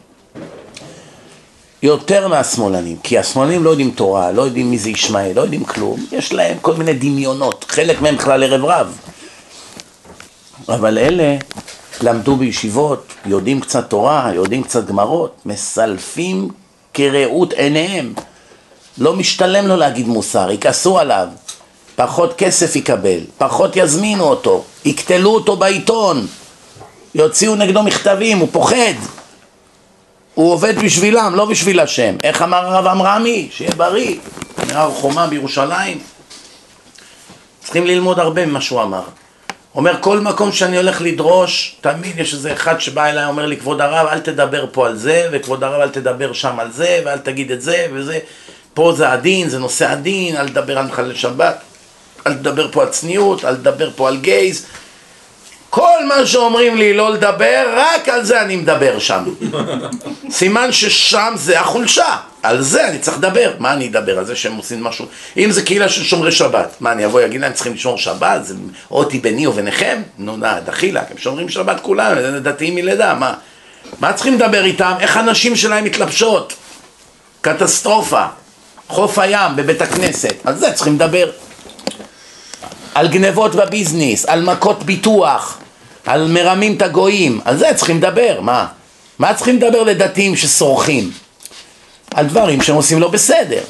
[1.84, 6.06] יותר מהשמאלנים, כי השמאלנים לא יודעים תורה, לא יודעים מי זה ישמעאל, לא יודעים כלום,
[6.12, 8.98] יש להם כל מיני דמיונות, חלק מהם בכלל ערב רב.
[10.70, 11.36] אבל אלה
[12.02, 16.50] למדו בישיבות, יודעים קצת תורה, יודעים קצת גמרות, מסלפים
[16.94, 18.14] כראות עיניהם.
[18.98, 21.28] לא משתלם לו להגיד מוסר, יכעסו עליו,
[21.96, 26.28] פחות כסף יקבל, פחות יזמינו אותו, יקטלו אותו בעיתון,
[27.16, 28.94] יוציאו נגדו מכתבים, הוא פוחד.
[30.34, 32.16] הוא עובד בשבילם, לא בשביל השם.
[32.24, 33.50] איך אמר הרב עמרמי?
[33.52, 34.16] שיהיה בריא,
[34.68, 36.00] מהר חומה בירושלים.
[37.64, 39.04] צריכים ללמוד הרבה ממה שהוא אמר.
[39.76, 43.82] אומר כל מקום שאני הולך לדרוש, תמיד יש איזה אחד שבא אליי אומר לי כבוד
[43.82, 47.52] הרב אל תדבר פה על זה, וכבוד הרב אל תדבר שם על זה, ואל תגיד
[47.52, 48.20] את זה וזה,
[48.74, 51.62] פה זה הדין, זה נושא הדין, אל תדבר על מחלל שבת,
[52.28, 54.66] אל תדבר פה על צניעות, אל תדבר פה על גייז,
[55.70, 59.24] כל מה שאומרים לי לא לדבר, רק על זה אני מדבר שם.
[60.30, 62.18] סימן ששם זה החולשה.
[62.44, 63.54] על זה אני צריך לדבר.
[63.60, 64.18] מה אני אדבר?
[64.18, 65.06] על זה שהם עושים משהו?
[65.38, 68.46] אם זה קהילה של שומרי שבת, מה אני אבוא ואגיד להם צריכים לשמור שבת?
[68.46, 68.56] זה
[68.92, 70.02] אותי ביני וביניכם?
[70.18, 73.34] נו נא, דחילק, הם שומרים שבת כולם, דתיים מלידה, מה?
[74.00, 74.94] מה צריכים לדבר איתם?
[75.00, 76.54] איך הנשים שלהם מתלבשות?
[77.42, 78.26] קטסטרופה.
[78.88, 81.30] חוף הים בבית הכנסת, על זה צריכים לדבר.
[82.96, 85.58] על גנבות בביזנס, על מכות ביטוח,
[86.06, 88.66] על מרמים את הגויים, על זה צריכים לדבר, מה?
[89.20, 91.12] מה צריכים לדבר לדתיים שסורחים?
[92.14, 93.62] על דברים שהם עושים לא בסדר.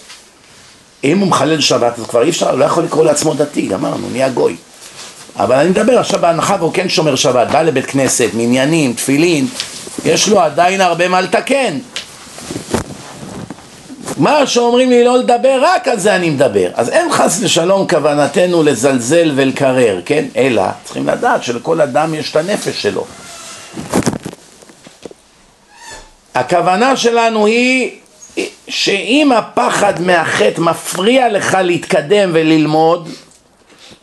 [1.03, 4.29] אם הוא מחלל שבת אז כבר אי אפשר, לא יכול לקרוא לעצמו דתי, גמרנו, נהיה
[4.29, 4.55] גוי.
[5.39, 9.47] אבל אני מדבר עכשיו בהנחה והוא כן שומר שבת, בא לבית כנסת, מניינים, תפילין,
[10.05, 11.77] יש לו עדיין הרבה מה לתקן.
[14.17, 16.69] מה שאומרים לי לא לדבר, רק על זה אני מדבר.
[16.73, 20.25] אז אין חס ושלום כוונתנו לזלזל ולקרר, כן?
[20.37, 23.05] אלא צריכים לדעת שלכל אדם יש את הנפש שלו.
[26.35, 27.91] הכוונה שלנו היא
[28.67, 33.09] שאם הפחד מהחטא מפריע לך להתקדם וללמוד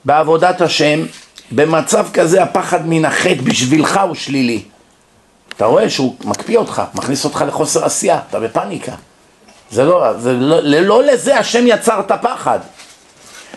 [0.05, 1.07] בעבודת השם,
[1.53, 4.63] במצב כזה הפחד מן החטא בשבילך הוא שלילי.
[5.57, 8.93] אתה רואה שהוא מקפיא אותך, מכניס אותך לחוסר עשייה, אתה בפניקה.
[9.71, 12.59] זה לא, זה לא, לא לזה השם יצר את הפחד.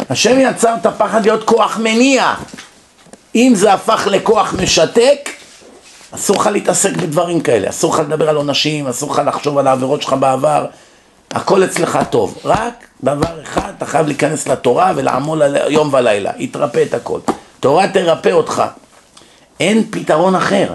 [0.09, 2.33] השם יצר את הפחד להיות כוח מניע.
[3.35, 5.29] אם זה הפך לכוח משתק,
[6.11, 10.01] אסור לך להתעסק בדברים כאלה, אסור לך לדבר על עונשים, אסור לך לחשוב על העבירות
[10.01, 10.65] שלך בעבר,
[11.31, 12.37] הכל אצלך טוב.
[12.45, 17.19] רק דבר אחד, אתה חייב להיכנס לתורה ולעמול עליה יום ולילה, יתרפא את הכל.
[17.59, 18.63] תורה תרפא אותך.
[19.59, 20.67] אין פתרון אחר.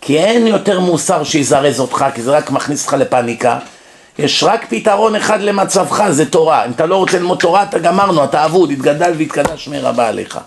[0.00, 3.58] כי אין יותר מוסר שיזרז אותך, כי זה רק מכניס אותך לפניקה.
[4.18, 6.64] יש רק פתרון אחד למצבך, זה תורה.
[6.64, 10.38] אם אתה לא רוצה ללמוד תורה, אתה גמרנו, אתה אבוד, התגדל והתקדש מרבה עליך.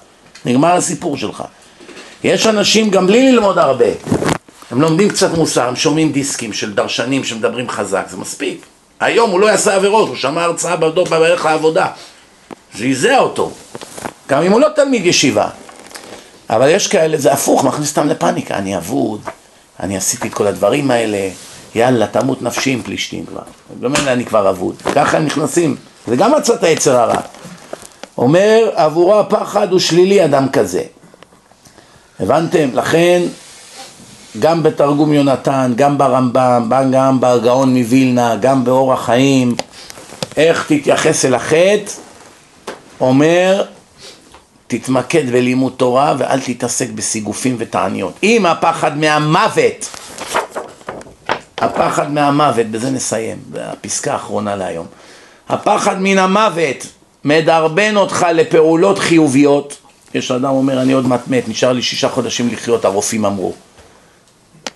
[0.45, 1.43] נגמר הסיפור שלך.
[2.23, 3.85] יש אנשים גם בלי ללמוד הרבה,
[4.71, 8.65] הם לומדים קצת מוסר, הם שומעים דיסקים של דרשנים שמדברים חזק, זה מספיק.
[8.99, 11.87] היום הוא לא יעשה עבירות, הוא שמע הרצאה בדור בערך לעבודה.
[12.75, 13.51] זעזע אותו,
[14.29, 15.47] גם אם הוא לא תלמיד ישיבה.
[16.49, 19.21] אבל יש כאלה, זה הפוך, מכניס אותם לפאניקה, אני אבוד,
[19.79, 21.29] אני עשיתי את כל הדברים האלה,
[21.75, 23.41] יאללה, תמות נפשי עם פלישתים כבר.
[23.79, 24.75] במילא אני כבר אבוד.
[24.95, 25.75] ככה הם נכנסים,
[26.07, 27.21] זה גם עצת היצר הרע.
[28.17, 30.83] אומר, עבורו הפחד הוא שלילי אדם כזה.
[32.19, 32.69] הבנתם?
[32.73, 33.21] לכן,
[34.39, 39.55] גם בתרגום יונתן, גם ברמב"ם, גם בגאון מווילנה, גם באורח חיים,
[40.37, 41.91] איך תתייחס אל החטא,
[43.01, 43.63] אומר,
[44.67, 48.13] תתמקד בלימוד תורה ואל תתעסק בסיגופים ותעניות.
[48.23, 49.98] אם הפחד מהמוות,
[51.61, 54.85] הפחד מהמוות, בזה נסיים, הפסקה האחרונה להיום.
[55.49, 56.87] הפחד מן המוות
[57.23, 59.77] מדרבן אותך לפעולות חיוביות.
[60.13, 63.53] יש אדם אומר, אני עוד מעט מת, נשאר לי שישה חודשים לחיות, הרופאים אמרו.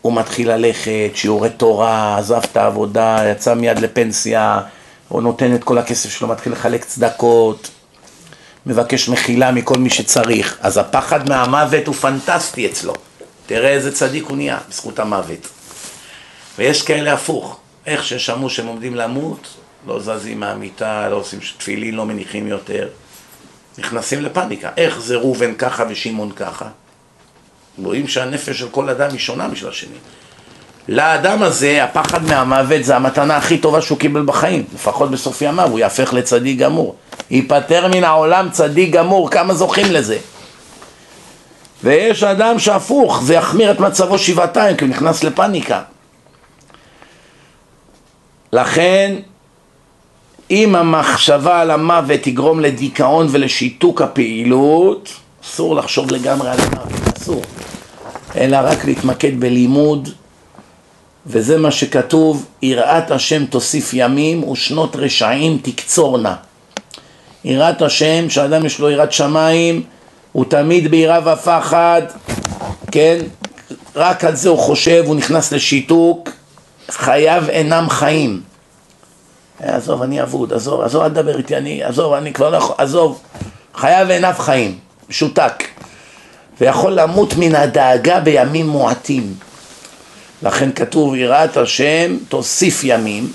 [0.01, 4.61] הוא מתחיל ללכת, שיעורי תורה, עזב את העבודה, יצא מיד לפנסיה,
[5.09, 7.69] הוא נותן את כל הכסף שלו, מתחיל לחלק צדקות,
[8.65, 10.57] מבקש מחילה מכל מי שצריך.
[10.61, 12.93] אז הפחד מהמוות הוא פנטסטי אצלו.
[13.45, 15.47] תראה איזה צדיק הוא נהיה, בזכות המוות.
[16.57, 19.47] ויש כאלה הפוך, איך ששמעו שהם עומדים למות,
[19.87, 22.87] לא זזים מהמיטה, לא עושים תפילין, לא מניחים יותר.
[23.77, 24.69] נכנסים לפניקה.
[24.77, 26.65] איך זה ראובן ככה ושמעון ככה?
[27.83, 29.95] רואים שהנפש של כל אדם היא שונה משל השני.
[30.87, 35.79] לאדם הזה, הפחד מהמוות זה המתנה הכי טובה שהוא קיבל בחיים, לפחות בסוף ימיו, הוא
[35.79, 36.95] יהפך לצדיק גמור.
[37.31, 40.17] ייפטר מן העולם צדיק גמור, כמה זוכים לזה?
[41.83, 45.81] ויש אדם שהפוך, זה יחמיר את מצבו שבעתיים, כי הוא נכנס לפניקה.
[48.53, 49.15] לכן,
[50.51, 55.09] אם המחשבה על המוות תגרום לדיכאון ולשיתוק הפעילות,
[55.43, 57.41] אסור לחשוב לגמרי על המוות, אסור.
[58.35, 60.09] אלא רק להתמקד בלימוד,
[61.27, 66.35] וזה מה שכתוב, יראת השם תוסיף ימים ושנות רשעים תקצורנה.
[67.45, 69.83] יראת השם, כשאדם יש לו יראת שמיים,
[70.31, 72.01] הוא תמיד ביראה ופחד,
[72.91, 73.17] כן?
[73.95, 76.29] רק על זה הוא חושב, הוא נכנס לשיתוק,
[76.91, 78.41] חייו אינם חיים.
[79.59, 83.21] עזוב, אני אבוד, עזוב, עזוב, אל תדבר איתי, אני, עזוב, אני כבר לא יכול, עזוב,
[83.75, 84.77] חייו אינם חיים,
[85.09, 85.63] משותק.
[86.61, 89.33] ויכול למות מן הדאגה בימים מועטים.
[90.43, 93.31] לכן כתוב יראת השם תוסיף ימים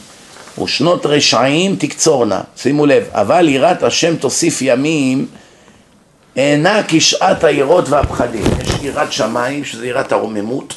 [0.62, 2.40] ושנות רשעים תקצורנה.
[2.56, 5.26] שימו לב, אבל יראת השם תוסיף ימים
[6.36, 8.44] אינה כשעת היראות והפחדים.
[8.60, 10.74] יש יראת שמיים שזה יראת הרוממות,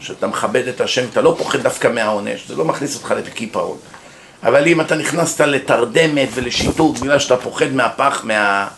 [0.00, 3.76] שאתה מכבד את השם, אתה לא פוחד דווקא מהעונש, זה לא מכניס אותך לקיפאון.
[4.42, 8.68] אבל אם אתה נכנסת לתרדמת ולשיתוק בגלל שאתה פוחד מהפח, מה...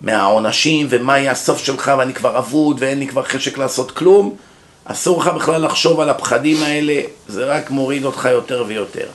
[0.00, 4.36] מהעונשים ומה יהיה הסוף שלך ואני כבר אבוד ואין לי כבר חשק לעשות כלום,
[4.84, 9.06] אסור לך בכלל לחשוב על הפחדים האלה, זה רק מוריד אותך יותר ויותר.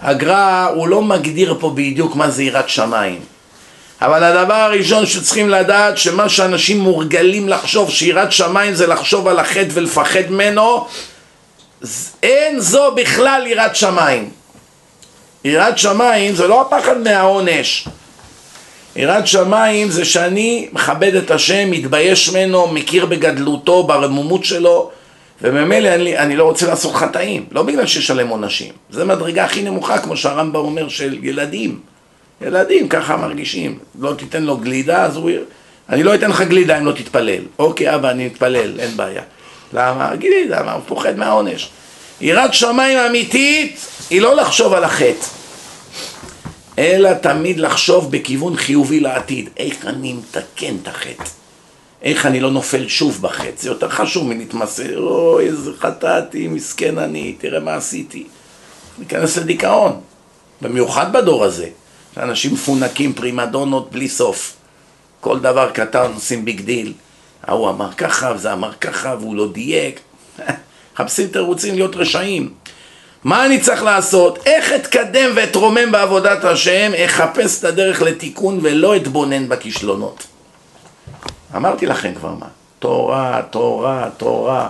[0.00, 3.20] הגר"א הוא לא מגדיר פה בדיוק מה זה יראת שמיים,
[4.02, 9.68] אבל הדבר הראשון שצריכים לדעת שמה שאנשים מורגלים לחשוב שיראת שמיים זה לחשוב על החטא
[9.72, 10.86] ולפחד ממנו
[12.22, 14.30] אין זו בכלל יראת שמיים.
[15.44, 17.88] יראת שמיים זה לא הפחד מהעונש.
[18.96, 24.90] יראת שמיים זה שאני מכבד את השם, מתבייש ממנו, מכיר בגדלותו, ברמומות שלו
[25.42, 28.72] וממילא אני, אני לא רוצה לעשות חטאים, לא בגלל שיש עליהם עונשים.
[28.90, 31.80] זה מדרגה הכי נמוכה, כמו שהרמב"ם אומר, של ילדים
[32.40, 35.30] ילדים ככה מרגישים, לא תיתן לו גלידה, אז הוא...
[35.88, 39.22] אני לא אתן לך גלידה אם לא תתפלל אוקיי אבא, אני אתפלל, אין בעיה
[39.72, 40.16] למה?
[40.16, 40.72] גלידה, מה?
[40.72, 41.70] הוא פוחד מהעונש
[42.20, 43.80] יראת שמיים אמיתית
[44.10, 45.26] היא לא לחשוב על החטא
[46.78, 49.48] אלא תמיד לחשוב בכיוון חיובי לעתיד.
[49.56, 51.24] איך אני מתקן את החטא?
[52.02, 53.50] איך אני לא נופל שוב בחטא?
[53.56, 58.26] זה יותר חשוב מלהתמסר, אוי, איזה חטאתי, מסכן אני, תראה מה עשיתי.
[58.98, 60.00] ניכנס לדיכאון,
[60.62, 61.68] במיוחד בדור הזה.
[62.16, 64.56] אנשים מפונקים, פרימדונות בלי סוף.
[65.20, 66.92] כל דבר קטן עושים big deal.
[67.42, 70.00] ההוא אמר ככה, וזה אמר ככה, והוא לא דייק.
[70.94, 72.54] מחפשים תירוצים להיות רשעים.
[73.24, 74.38] מה אני צריך לעשות?
[74.46, 76.92] איך אתקדם ואתרומם בעבודת השם?
[77.04, 80.26] אחפש את הדרך לתיקון ולא אתבונן בכישלונות.
[81.56, 82.46] אמרתי לכם כבר מה.
[82.78, 84.68] תורה, תורה, תורה.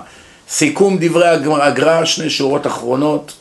[0.48, 3.32] סיכום דברי הגר"א, שני שורות אחרונות.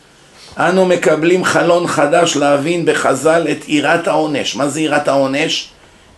[0.59, 4.55] אנו מקבלים חלון חדש להבין בחז"ל את יראת העונש.
[4.55, 5.69] מה זה יראת העונש?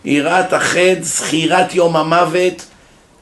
[0.04, 2.64] יראת החטא, זכירת יום המוות,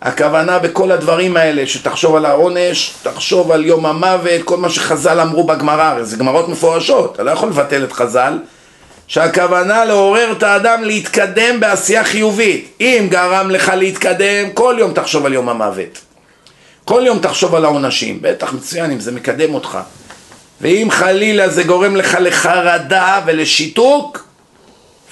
[0.03, 5.45] הכוונה בכל הדברים האלה, שתחשוב על העונש, תחשוב על יום המוות, כל מה שחז"ל אמרו
[5.45, 8.39] בגמרא, זה גמרות מפורשות, אתה לא יכול לבטל את חז"ל,
[9.07, 12.77] שהכוונה לעורר את האדם להתקדם בעשייה חיובית.
[12.81, 15.99] אם גרם לך להתקדם, כל יום תחשוב על יום המוות.
[16.85, 19.79] כל יום תחשוב על העונשים, בטח מצוין אם זה מקדם אותך.
[20.61, 24.25] ואם חלילה זה גורם לך לחרדה ולשיתוק,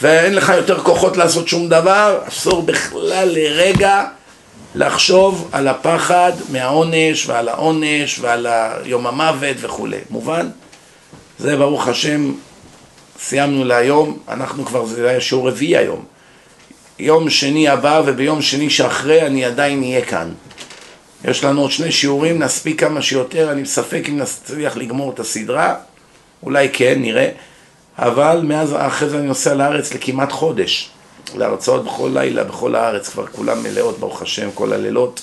[0.03, 4.05] ואין לך יותר כוחות לעשות שום דבר, אסור בכלל לרגע
[4.75, 8.47] לחשוב על הפחד מהעונש ועל העונש ועל
[8.85, 9.99] יום המוות וכולי.
[10.11, 10.49] מובן?
[11.39, 12.33] זה ברוך השם,
[13.21, 16.05] סיימנו להיום, אנחנו כבר, זה היה שיעור רביעי היום.
[16.99, 20.33] יום שני הבא וביום שני שאחרי אני עדיין אהיה כאן.
[21.25, 25.75] יש לנו עוד שני שיעורים, נספיק כמה שיותר, אני מספק אם נצליח לגמור את הסדרה,
[26.43, 27.31] אולי כן, נראה,
[27.99, 30.91] אבל מאז, אחרי זה אני נוסע לארץ לכמעט חודש,
[31.35, 35.23] להרצאות בכל לילה, בכל הארץ, כבר כולם מלאות, ברוך השם, כל הלילות,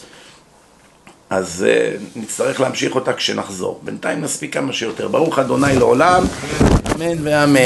[1.29, 3.79] אז uh, נצטרך להמשיך אותה כשנחזור.
[3.83, 5.07] בינתיים נספיק כמה שיותר.
[5.07, 6.23] ברוך אדוני לעולם,
[6.95, 7.59] אמן ואמן.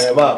[0.00, 0.36] נאמר